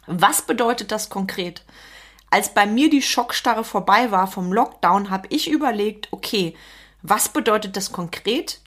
was 0.07 0.42
bedeutet 0.42 0.92
das 0.92 1.09
konkret? 1.09 1.64
Als 2.31 2.53
bei 2.53 2.66
mir 2.66 2.90
die 2.90 3.03
Schockstarre 3.03 3.64
vorbei 3.64 4.11
war 4.11 4.27
vom 4.27 4.53
Lockdown, 4.53 5.11
habe 5.11 5.29
ich 5.31 5.50
überlegt, 5.50 6.09
okay, 6.11 6.57
was 7.03 7.29
bedeutet 7.29 7.77
das 7.77 7.92
konkret? 7.92 8.61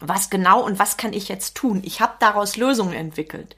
Was 0.00 0.30
genau 0.30 0.64
und 0.64 0.78
was 0.78 0.96
kann 0.96 1.12
ich 1.12 1.28
jetzt 1.28 1.54
tun? 1.54 1.82
Ich 1.84 2.00
habe 2.00 2.14
daraus 2.18 2.56
Lösungen 2.56 2.94
entwickelt. 2.94 3.56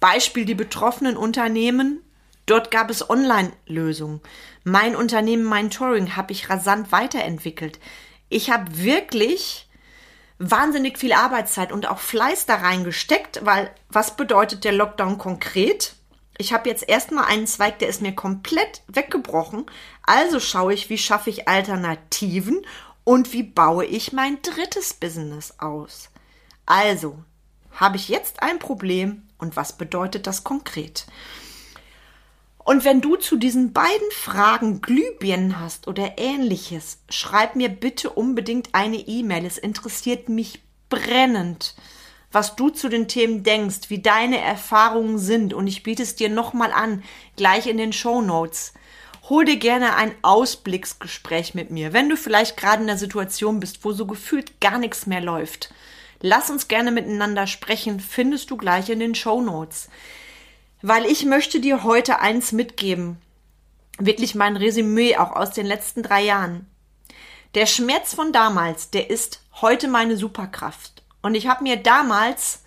Beispiel 0.00 0.44
die 0.44 0.54
betroffenen 0.54 1.16
Unternehmen 1.16 2.02
Dort 2.46 2.70
gab 2.70 2.90
es 2.90 3.08
Online-Lösungen. 3.08 4.20
Mein 4.64 4.96
Unternehmen 4.96 5.44
mein 5.44 5.70
Touring 5.70 6.16
habe 6.16 6.32
ich 6.32 6.50
rasant 6.50 6.90
weiterentwickelt. 6.90 7.78
Ich 8.28 8.50
habe 8.50 8.78
wirklich 8.78 9.68
wahnsinnig 10.50 10.98
viel 10.98 11.12
Arbeitszeit 11.12 11.72
und 11.72 11.88
auch 11.88 11.98
Fleiß 11.98 12.46
da 12.46 12.56
reingesteckt, 12.56 13.44
weil 13.44 13.70
was 13.88 14.16
bedeutet 14.16 14.64
der 14.64 14.72
Lockdown 14.72 15.18
konkret? 15.18 15.94
Ich 16.38 16.52
habe 16.52 16.68
jetzt 16.68 16.88
erstmal 16.88 17.26
einen 17.26 17.46
Zweig, 17.46 17.78
der 17.78 17.88
ist 17.88 18.02
mir 18.02 18.14
komplett 18.14 18.82
weggebrochen. 18.88 19.66
Also 20.02 20.40
schaue 20.40 20.74
ich, 20.74 20.90
wie 20.90 20.98
schaffe 20.98 21.30
ich 21.30 21.46
Alternativen 21.48 22.66
und 23.04 23.32
wie 23.32 23.44
baue 23.44 23.84
ich 23.84 24.12
mein 24.12 24.42
drittes 24.42 24.94
Business 24.94 25.54
aus. 25.58 26.10
Also, 26.66 27.18
habe 27.72 27.96
ich 27.96 28.08
jetzt 28.08 28.42
ein 28.42 28.58
Problem 28.58 29.22
und 29.38 29.56
was 29.56 29.76
bedeutet 29.76 30.26
das 30.26 30.44
konkret? 30.44 31.06
Und 32.64 32.84
wenn 32.84 33.00
du 33.00 33.16
zu 33.16 33.36
diesen 33.36 33.72
beiden 33.72 34.10
Fragen 34.12 34.80
Glühbirnen 34.80 35.58
hast 35.58 35.88
oder 35.88 36.18
ähnliches, 36.18 36.98
schreib 37.08 37.56
mir 37.56 37.68
bitte 37.68 38.10
unbedingt 38.10 38.68
eine 38.72 38.98
E-Mail. 38.98 39.44
Es 39.44 39.58
interessiert 39.58 40.28
mich 40.28 40.62
brennend, 40.88 41.74
was 42.30 42.54
du 42.54 42.70
zu 42.70 42.88
den 42.88 43.08
Themen 43.08 43.42
denkst, 43.42 43.88
wie 43.90 44.00
deine 44.00 44.40
Erfahrungen 44.40 45.18
sind 45.18 45.54
und 45.54 45.66
ich 45.66 45.82
biete 45.82 46.02
es 46.02 46.14
dir 46.14 46.28
nochmal 46.28 46.72
an, 46.72 47.02
gleich 47.36 47.66
in 47.66 47.78
den 47.78 47.92
Show 47.92 48.22
Notes. 48.22 48.74
Hol 49.28 49.44
dir 49.44 49.56
gerne 49.56 49.96
ein 49.96 50.14
Ausblicksgespräch 50.22 51.54
mit 51.54 51.70
mir, 51.70 51.92
wenn 51.92 52.08
du 52.08 52.16
vielleicht 52.16 52.56
gerade 52.56 52.82
in 52.82 52.88
der 52.88 52.98
Situation 52.98 53.60
bist, 53.60 53.84
wo 53.84 53.92
so 53.92 54.06
gefühlt 54.06 54.60
gar 54.60 54.78
nichts 54.78 55.06
mehr 55.06 55.20
läuft. 55.20 55.72
Lass 56.20 56.50
uns 56.50 56.68
gerne 56.68 56.92
miteinander 56.92 57.48
sprechen, 57.48 57.98
findest 57.98 58.50
du 58.50 58.56
gleich 58.56 58.88
in 58.88 59.00
den 59.00 59.16
Show 59.16 59.40
Notes 59.40 59.88
weil 60.82 61.06
ich 61.06 61.24
möchte 61.24 61.60
dir 61.60 61.84
heute 61.84 62.18
eins 62.18 62.52
mitgeben. 62.52 63.18
Wirklich 63.98 64.34
mein 64.34 64.56
Resümee 64.56 65.16
auch 65.16 65.32
aus 65.32 65.52
den 65.52 65.66
letzten 65.66 66.02
drei 66.02 66.22
Jahren. 66.22 66.66
Der 67.54 67.66
Schmerz 67.66 68.14
von 68.14 68.32
damals, 68.32 68.90
der 68.90 69.10
ist 69.10 69.42
heute 69.60 69.86
meine 69.86 70.16
Superkraft. 70.16 71.02
Und 71.22 71.34
ich 71.34 71.46
habe 71.46 71.62
mir 71.62 71.76
damals 71.76 72.62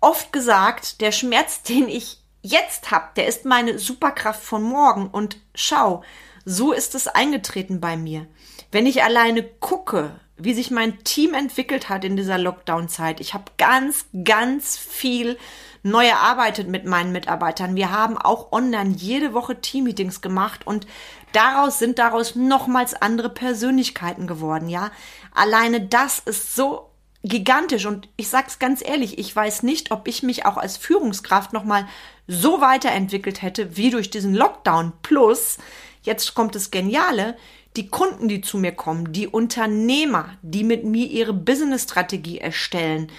oft 0.00 0.32
gesagt, 0.32 1.00
der 1.00 1.12
Schmerz, 1.12 1.62
den 1.68 1.88
ich 1.88 2.22
jetzt 2.42 2.90
habe, 2.90 3.08
der 3.16 3.26
ist 3.26 3.44
meine 3.44 3.78
Superkraft 3.78 4.42
von 4.42 4.62
morgen. 4.62 5.08
Und 5.08 5.38
schau, 5.54 6.02
so 6.44 6.72
ist 6.72 6.94
es 6.94 7.08
eingetreten 7.08 7.80
bei 7.80 7.96
mir. 7.96 8.26
Wenn 8.70 8.86
ich 8.86 9.02
alleine 9.02 9.42
gucke, 9.42 10.18
wie 10.36 10.54
sich 10.54 10.70
mein 10.70 11.02
Team 11.04 11.34
entwickelt 11.34 11.88
hat 11.88 12.04
in 12.04 12.16
dieser 12.16 12.38
Lockdown-Zeit, 12.38 13.20
ich 13.20 13.34
habe 13.34 13.50
ganz, 13.56 14.06
ganz 14.24 14.76
viel 14.76 15.38
neu 15.82 16.06
erarbeitet 16.06 16.68
mit 16.68 16.84
meinen 16.84 17.12
Mitarbeitern. 17.12 17.74
Wir 17.76 17.90
haben 17.90 18.18
auch 18.18 18.52
online 18.52 18.94
jede 18.96 19.34
Woche 19.34 19.60
Teammeetings 19.60 20.20
gemacht 20.20 20.66
und 20.66 20.86
daraus 21.32 21.78
sind 21.78 21.98
daraus 21.98 22.34
nochmals 22.34 22.94
andere 22.94 23.30
Persönlichkeiten 23.30 24.26
geworden, 24.26 24.68
ja. 24.68 24.90
Alleine 25.34 25.80
das 25.80 26.18
ist 26.18 26.54
so 26.54 26.90
gigantisch 27.22 27.86
und 27.86 28.08
ich 28.16 28.28
sag's 28.28 28.58
ganz 28.58 28.82
ehrlich, 28.84 29.18
ich 29.18 29.34
weiß 29.34 29.62
nicht, 29.62 29.90
ob 29.90 30.08
ich 30.08 30.22
mich 30.22 30.46
auch 30.46 30.56
als 30.56 30.76
Führungskraft 30.76 31.52
nochmal 31.52 31.86
so 32.26 32.60
weiterentwickelt 32.60 33.42
hätte 33.42 33.76
wie 33.76 33.90
durch 33.90 34.10
diesen 34.10 34.34
Lockdown. 34.34 34.92
Plus, 35.02 35.58
jetzt 36.02 36.34
kommt 36.34 36.54
das 36.54 36.70
Geniale, 36.70 37.36
die 37.78 37.88
Kunden, 37.88 38.26
die 38.26 38.40
zu 38.40 38.58
mir 38.58 38.72
kommen, 38.72 39.12
die 39.12 39.28
Unternehmer, 39.28 40.30
die 40.42 40.64
mit 40.64 40.84
mir 40.84 41.06
ihre 41.06 41.32
Business-Strategie 41.32 42.38
erstellen, 42.38 43.10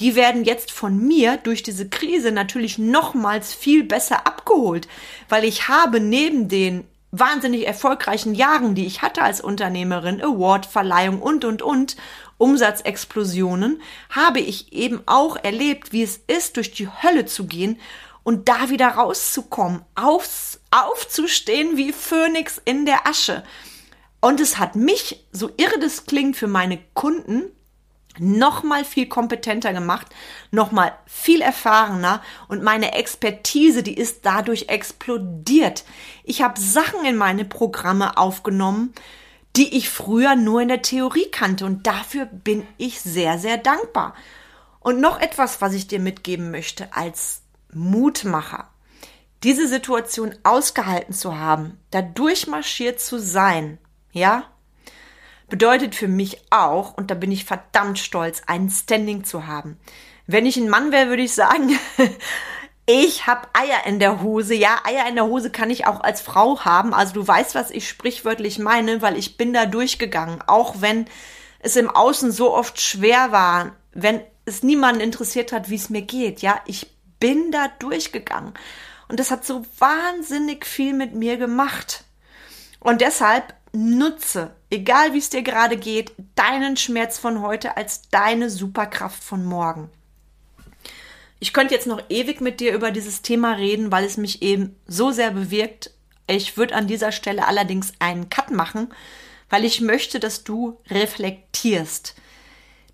die 0.00 0.16
werden 0.16 0.44
jetzt 0.44 0.72
von 0.72 0.98
mir 0.98 1.36
durch 1.36 1.62
diese 1.62 1.88
Krise 1.88 2.32
natürlich 2.32 2.78
nochmals 2.78 3.54
viel 3.54 3.84
besser 3.84 4.26
abgeholt, 4.26 4.88
weil 5.28 5.44
ich 5.44 5.68
habe 5.68 6.00
neben 6.00 6.48
den 6.48 6.84
wahnsinnig 7.12 7.64
erfolgreichen 7.66 8.34
Jahren, 8.34 8.74
die 8.74 8.86
ich 8.86 9.02
hatte 9.02 9.22
als 9.22 9.40
Unternehmerin, 9.40 10.20
Awardverleihung 10.20 11.22
und, 11.22 11.44
und, 11.44 11.62
und, 11.62 11.96
Umsatzexplosionen, 12.38 13.80
habe 14.10 14.40
ich 14.40 14.72
eben 14.72 15.00
auch 15.06 15.36
erlebt, 15.36 15.92
wie 15.92 16.02
es 16.02 16.20
ist, 16.26 16.56
durch 16.56 16.72
die 16.72 16.88
Hölle 16.88 17.24
zu 17.26 17.46
gehen 17.46 17.80
und 18.24 18.48
da 18.48 18.68
wieder 18.68 18.88
rauszukommen, 18.88 19.82
auf, 19.94 20.58
aufzustehen 20.70 21.76
wie 21.76 21.92
Phönix 21.92 22.60
in 22.64 22.84
der 22.84 23.06
Asche. 23.06 23.44
Und 24.20 24.40
es 24.40 24.58
hat 24.58 24.74
mich, 24.74 25.24
so 25.32 25.50
irre 25.56 25.78
das 25.78 26.06
klingt 26.06 26.36
für 26.36 26.48
meine 26.48 26.78
Kunden, 26.94 27.52
noch 28.20 28.62
mal 28.62 28.84
viel 28.84 29.06
kompetenter 29.06 29.72
gemacht, 29.72 30.08
noch 30.50 30.72
mal 30.72 30.92
viel 31.06 31.40
erfahrener 31.40 32.22
und 32.48 32.62
meine 32.62 32.94
Expertise, 32.94 33.82
die 33.82 33.96
ist 33.96 34.20
dadurch 34.26 34.68
explodiert. 34.68 35.84
Ich 36.24 36.42
habe 36.42 36.60
Sachen 36.60 37.04
in 37.04 37.16
meine 37.16 37.44
Programme 37.44 38.16
aufgenommen, 38.16 38.92
die 39.56 39.76
ich 39.76 39.88
früher 39.88 40.34
nur 40.36 40.60
in 40.60 40.68
der 40.68 40.82
Theorie 40.82 41.30
kannte 41.30 41.64
und 41.64 41.86
dafür 41.86 42.26
bin 42.26 42.66
ich 42.76 43.00
sehr 43.00 43.38
sehr 43.38 43.56
dankbar. 43.56 44.14
Und 44.80 45.00
noch 45.00 45.20
etwas, 45.20 45.60
was 45.60 45.74
ich 45.74 45.86
dir 45.86 46.00
mitgeben 46.00 46.50
möchte 46.50 46.94
als 46.94 47.42
Mutmacher. 47.72 48.70
Diese 49.44 49.68
Situation 49.68 50.34
ausgehalten 50.42 51.14
zu 51.14 51.38
haben, 51.38 51.78
da 51.90 52.02
durchmarschiert 52.02 53.00
zu 53.00 53.20
sein, 53.20 53.78
ja, 54.12 54.44
bedeutet 55.48 55.94
für 55.94 56.08
mich 56.08 56.40
auch, 56.50 56.94
und 56.96 57.10
da 57.10 57.14
bin 57.14 57.32
ich 57.32 57.44
verdammt 57.44 57.98
stolz, 57.98 58.42
ein 58.46 58.68
Standing 58.68 59.24
zu 59.24 59.46
haben. 59.46 59.78
Wenn 60.26 60.46
ich 60.46 60.56
ein 60.56 60.68
Mann 60.68 60.92
wäre, 60.92 61.08
würde 61.08 61.22
ich 61.22 61.32
sagen, 61.32 61.78
ich 62.86 63.26
habe 63.26 63.48
Eier 63.54 63.86
in 63.86 63.98
der 63.98 64.20
Hose. 64.22 64.54
Ja, 64.54 64.80
Eier 64.84 65.08
in 65.08 65.14
der 65.14 65.26
Hose 65.26 65.50
kann 65.50 65.70
ich 65.70 65.86
auch 65.86 66.00
als 66.00 66.20
Frau 66.20 66.60
haben. 66.64 66.92
Also 66.92 67.14
du 67.14 67.26
weißt, 67.26 67.54
was 67.54 67.70
ich 67.70 67.88
sprichwörtlich 67.88 68.58
meine, 68.58 69.00
weil 69.00 69.16
ich 69.16 69.38
bin 69.38 69.54
da 69.54 69.64
durchgegangen. 69.64 70.42
Auch 70.46 70.80
wenn 70.80 71.06
es 71.60 71.76
im 71.76 71.90
Außen 71.90 72.30
so 72.30 72.54
oft 72.54 72.80
schwer 72.80 73.32
war, 73.32 73.72
wenn 73.92 74.20
es 74.44 74.62
niemanden 74.62 75.00
interessiert 75.00 75.52
hat, 75.52 75.70
wie 75.70 75.76
es 75.76 75.90
mir 75.90 76.02
geht. 76.02 76.42
Ja, 76.42 76.60
ich 76.66 76.90
bin 77.20 77.50
da 77.50 77.68
durchgegangen. 77.78 78.54
Und 79.08 79.18
das 79.20 79.30
hat 79.30 79.44
so 79.46 79.64
wahnsinnig 79.78 80.66
viel 80.66 80.92
mit 80.92 81.14
mir 81.14 81.38
gemacht. 81.38 82.04
Und 82.80 83.00
deshalb 83.00 83.54
nutze, 83.72 84.52
egal 84.70 85.12
wie 85.12 85.18
es 85.18 85.30
dir 85.30 85.42
gerade 85.42 85.76
geht, 85.76 86.12
deinen 86.34 86.76
Schmerz 86.76 87.18
von 87.18 87.42
heute 87.42 87.76
als 87.76 88.08
deine 88.10 88.50
Superkraft 88.50 89.22
von 89.22 89.44
morgen. 89.44 89.90
Ich 91.40 91.52
könnte 91.52 91.74
jetzt 91.74 91.86
noch 91.86 92.02
ewig 92.08 92.40
mit 92.40 92.60
dir 92.60 92.74
über 92.74 92.90
dieses 92.90 93.22
Thema 93.22 93.52
reden, 93.52 93.92
weil 93.92 94.04
es 94.04 94.16
mich 94.16 94.42
eben 94.42 94.74
so 94.86 95.12
sehr 95.12 95.30
bewirkt. 95.30 95.92
Ich 96.26 96.56
würde 96.56 96.74
an 96.74 96.88
dieser 96.88 97.12
Stelle 97.12 97.46
allerdings 97.46 97.92
einen 98.00 98.28
Cut 98.28 98.50
machen, 98.50 98.92
weil 99.48 99.64
ich 99.64 99.80
möchte, 99.80 100.18
dass 100.18 100.42
du 100.42 100.78
reflektierst, 100.90 102.16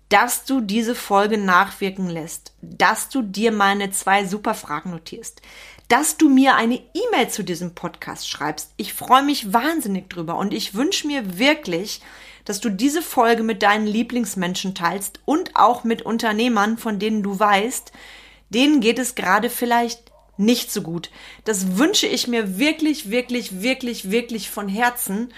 dass 0.09 0.45
du 0.45 0.61
diese 0.61 0.93
Folge 0.93 1.39
nachwirken 1.39 2.07
lässt, 2.07 2.53
dass 2.61 3.09
du 3.09 3.23
dir 3.23 3.51
meine 3.51 3.89
zwei 3.89 4.25
Superfragen 4.25 4.91
notierst, 4.91 5.41
dass 5.87 6.17
du 6.17 6.29
mir 6.29 6.55
eine 6.55 6.75
E-Mail 6.75 7.29
zu 7.29 7.43
diesem 7.43 7.75
Podcast 7.75 8.29
schreibst. 8.29 8.71
Ich 8.77 8.93
freue 8.93 9.23
mich 9.23 9.53
wahnsinnig 9.53 10.09
drüber 10.09 10.37
und 10.37 10.53
ich 10.53 10.73
wünsche 10.73 11.07
mir 11.07 11.37
wirklich, 11.37 12.01
dass 12.43 12.59
du 12.59 12.69
diese 12.69 13.01
Folge 13.01 13.43
mit 13.43 13.63
deinen 13.63 13.87
Lieblingsmenschen 13.87 14.75
teilst 14.75 15.19
und 15.25 15.55
auch 15.55 15.83
mit 15.83 16.01
Unternehmern, 16.01 16.77
von 16.77 16.99
denen 16.99 17.23
du 17.23 17.39
weißt, 17.39 17.91
denen 18.49 18.81
geht 18.81 18.99
es 18.99 19.15
gerade 19.15 19.49
vielleicht 19.49 20.11
nicht 20.37 20.71
so 20.71 20.81
gut. 20.81 21.09
Das 21.43 21.77
wünsche 21.77 22.07
ich 22.07 22.27
mir 22.27 22.57
wirklich, 22.59 23.09
wirklich, 23.09 23.61
wirklich, 23.61 24.11
wirklich 24.11 24.49
von 24.49 24.67
Herzen. 24.67 25.33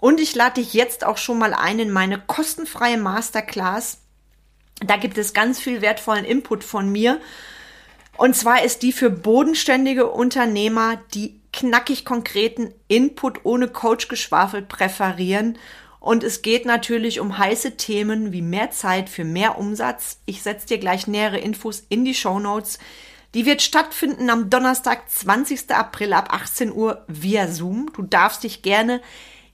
Und 0.00 0.20
ich 0.20 0.34
lade 0.34 0.60
dich 0.60 0.72
jetzt 0.72 1.04
auch 1.04 1.18
schon 1.18 1.38
mal 1.38 1.52
ein 1.52 1.78
in 1.78 1.90
meine 1.90 2.18
kostenfreie 2.18 2.96
Masterclass. 2.96 3.98
Da 4.80 4.96
gibt 4.96 5.18
es 5.18 5.32
ganz 5.32 5.58
viel 5.58 5.80
wertvollen 5.80 6.24
Input 6.24 6.64
von 6.64 6.90
mir 6.90 7.20
und 8.18 8.34
zwar 8.34 8.62
ist 8.62 8.82
die 8.82 8.92
für 8.92 9.10
bodenständige 9.10 10.10
Unternehmer, 10.10 10.98
die 11.14 11.40
knackig 11.52 12.04
konkreten 12.04 12.72
Input 12.88 13.44
ohne 13.44 13.68
Coachgeschwafel 13.68 14.62
präferieren. 14.62 15.58
Und 16.00 16.22
es 16.22 16.42
geht 16.42 16.66
natürlich 16.66 17.18
um 17.18 17.36
heiße 17.36 17.76
Themen 17.76 18.32
wie 18.32 18.42
mehr 18.42 18.70
Zeit 18.70 19.08
für 19.08 19.24
mehr 19.24 19.58
Umsatz. 19.58 20.20
Ich 20.26 20.42
setze 20.42 20.66
dir 20.66 20.78
gleich 20.78 21.06
nähere 21.06 21.38
Infos 21.38 21.84
in 21.88 22.04
die 22.04 22.14
Show 22.14 22.38
Notes. 22.38 22.78
Die 23.34 23.44
wird 23.44 23.60
stattfinden 23.60 24.30
am 24.30 24.48
Donnerstag, 24.50 25.10
20. 25.10 25.70
April 25.70 26.12
ab 26.12 26.32
18 26.32 26.72
Uhr 26.72 27.04
via 27.08 27.48
Zoom. 27.48 27.90
Du 27.94 28.02
darfst 28.02 28.44
dich 28.44 28.62
gerne 28.62 29.00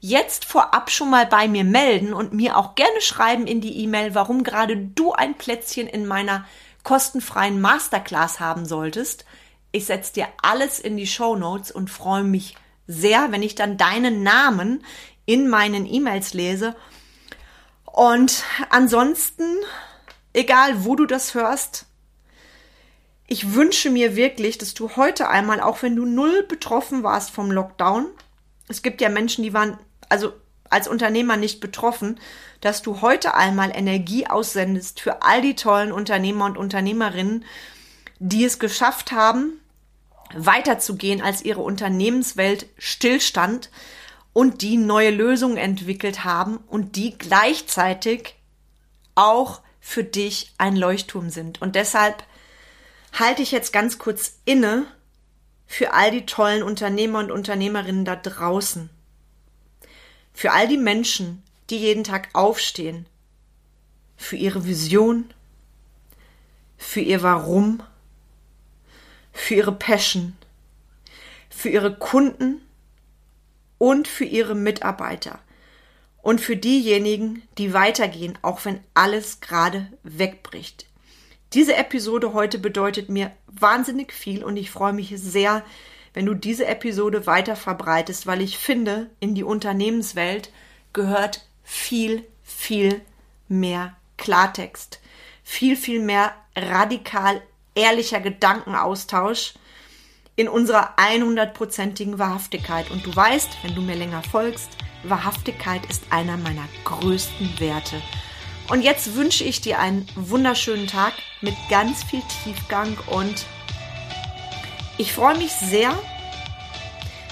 jetzt 0.01 0.45
vorab 0.45 0.91
schon 0.91 1.11
mal 1.11 1.27
bei 1.27 1.49
mir 1.49 1.65
melden 1.65 2.13
und 2.13 2.33
mir 2.33 2.59
auch 2.59 2.75
gerne 2.75 3.01
schreiben 3.01 3.47
in 3.47 3.61
die 3.61 3.79
E-Mail, 3.79 4.15
warum 4.15 4.43
gerade 4.43 4.77
du 4.77 5.13
ein 5.13 5.35
Plätzchen 5.39 5.87
in 5.87 6.07
meiner 6.07 6.45
kostenfreien 6.83 7.61
Masterclass 7.61 8.41
haben 8.41 8.67
solltest. 8.67 9.25
Ich 9.71 9.87
setze 9.87 10.13
dir 10.15 10.29
alles 10.43 10.79
in 10.79 10.97
die 10.97 11.07
Show 11.07 11.37
Notes 11.37 11.71
und 11.71 11.91
freue 11.91 12.25
mich 12.25 12.57
sehr, 12.87 13.33
wenn 13.33 13.43
ich 13.43 13.55
dann 13.55 13.77
deinen 13.77 14.23
Namen 14.23 14.85
in 15.25 15.49
meinen 15.49 15.87
E-Mails 15.87 16.35
lese. 16.35 16.75
Und 17.85 18.45
ansonsten, 18.71 19.45
egal 20.33 20.85
wo 20.85 20.97
du 20.97 21.07
das 21.07 21.35
hörst, 21.35 21.87
ich 23.27 23.55
wünsche 23.55 23.91
mir 23.91 24.17
wirklich, 24.17 24.59
dass 24.59 24.75
du 24.75 24.97
heute 24.97 25.29
einmal, 25.29 25.61
auch 25.61 25.83
wenn 25.83 25.97
du 25.97 26.05
null 26.05 26.43
betroffen 26.43 27.03
warst 27.03 27.31
vom 27.31 27.51
Lockdown, 27.51 28.09
es 28.69 28.83
gibt 28.83 29.01
ja 29.01 29.09
Menschen, 29.09 29.43
die 29.43 29.55
waren, 29.55 29.79
also 30.09 30.33
als 30.73 30.89
Unternehmer 30.89 31.37
nicht 31.37 31.61
betroffen, 31.61 32.19
dass 32.61 32.83
du 32.83 33.01
heute 33.01 33.35
einmal 33.35 33.71
Energie 33.75 34.27
aussendest 34.27 35.01
für 35.01 35.23
all 35.23 35.43
die 35.43 35.55
tollen 35.55 35.93
Unternehmer 35.93 36.47
und 36.47 36.57
Unternehmerinnen, 36.57 37.45
die 38.19 38.45
es 38.45 38.59
geschafft 38.59 39.13
haben, 39.13 39.61
weiterzugehen, 40.35 41.21
als 41.21 41.45
ihre 41.45 41.61
Unternehmenswelt 41.61 42.67
stillstand 42.79 43.71
und 44.33 44.63
die 44.63 44.77
neue 44.77 45.11
Lösungen 45.11 45.57
entwickelt 45.57 46.25
haben 46.25 46.59
und 46.69 46.97
die 46.97 47.19
gleichzeitig 47.19 48.37
auch 49.15 49.61
für 49.81 50.05
dich 50.05 50.53
ein 50.59 50.77
Leuchtturm 50.77 51.29
sind. 51.29 51.61
Und 51.61 51.75
deshalb 51.75 52.25
halte 53.13 53.43
ich 53.43 53.51
jetzt 53.51 53.73
ganz 53.73 53.99
kurz 53.99 54.39
inne 54.45 54.87
für 55.67 55.93
all 55.93 56.11
die 56.11 56.27
tollen 56.27 56.63
Unternehmer 56.63 57.19
und 57.19 57.31
Unternehmerinnen 57.31 58.05
da 58.05 58.17
draußen. 58.17 58.89
Für 60.33 60.53
all 60.53 60.69
die 60.69 60.79
Menschen, 60.79 61.43
die 61.71 61.79
jeden 61.79 62.05
Tag 62.05 62.29
aufstehen. 62.33 63.07
Für 64.17 64.37
ihre 64.37 64.67
Vision. 64.67 65.33
Für 66.77 67.01
ihr 67.01 67.23
Warum. 67.23 67.83
Für 69.33 69.55
ihre 69.55 69.73
Passion. 69.73 70.37
Für 71.51 71.69
ihre 71.69 71.97
Kunden 71.97 72.61
und 73.79 74.09
für 74.09 74.25
ihre 74.25 74.55
Mitarbeiter 74.55 75.41
und 76.23 76.41
für 76.41 76.57
diejenigen, 76.57 77.43
die 77.59 77.75
weitergehen, 77.75 78.39
auch 78.43 78.65
wenn 78.65 78.81
alles 78.95 79.41
gerade 79.41 79.93
wegbricht. 80.05 80.87
Diese 81.53 81.75
Episode 81.75 82.33
heute 82.33 82.59
bedeutet 82.59 83.09
mir 83.09 83.33
wahnsinnig 83.47 84.13
viel 84.13 84.43
und 84.43 84.57
ich 84.57 84.71
freue 84.71 84.95
mich 84.95 85.13
sehr, 85.17 85.63
wenn 86.15 86.27
du 86.27 86.35
diese 86.35 86.67
Episode 86.67 87.27
weiter 87.27 87.57
verbreitest, 87.57 88.27
weil 88.27 88.43
ich 88.43 88.59
finde, 88.59 89.11
in 89.21 89.35
die 89.35 89.45
Unternehmenswelt 89.45 90.51
gehört 90.93 91.47
viel, 91.65 92.25
viel 92.43 93.01
mehr 93.49 93.97
Klartext, 94.19 95.01
viel, 95.43 95.77
viel 95.77 96.01
mehr 96.01 96.33
radikal 96.57 97.41
ehrlicher 97.75 98.21
Gedankenaustausch 98.21 99.55
in 100.37 100.49
unserer 100.49 100.99
100%igen 100.99 102.19
Wahrhaftigkeit. 102.19 102.91
Und 102.91 103.07
du 103.07 103.15
weißt, 103.15 103.51
wenn 103.63 103.75
du 103.75 103.83
mir 103.83 103.97
länger 103.97 104.23
folgst, 104.23 104.71
Wahrhaftigkeit 105.05 105.85
ist 105.87 106.05
einer 106.11 106.37
meiner 106.37 106.69
größten 106.85 107.59
Werte. 107.59 108.01
Und 108.69 108.83
jetzt 108.83 109.17
wünsche 109.17 109.45
ich 109.45 109.61
dir 109.61 109.79
einen 109.79 110.07
wunderschönen 110.15 110.87
Tag 110.87 111.15
mit 111.41 111.55
ganz 111.69 112.05
viel 112.05 112.23
Tiefgang 112.45 112.97
und 113.09 113.45
ich 114.99 115.13
freue 115.13 115.37
mich 115.37 115.53
sehr, 115.53 115.93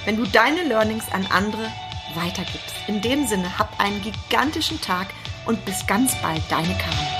wenn 0.05 0.17
du 0.17 0.25
deine 0.25 0.65
Learnings 0.65 1.11
an 1.13 1.27
andere 1.31 1.71
weitergibst. 2.15 2.75
In 2.87 3.01
dem 3.01 3.27
Sinne, 3.27 3.59
hab 3.59 3.79
einen 3.79 4.03
gigantischen 4.03 4.81
Tag 4.81 5.09
und 5.47 5.65
bis 5.65 5.87
ganz 5.87 6.15
bald, 6.23 6.43
deine 6.51 6.77
Karin. 6.77 7.20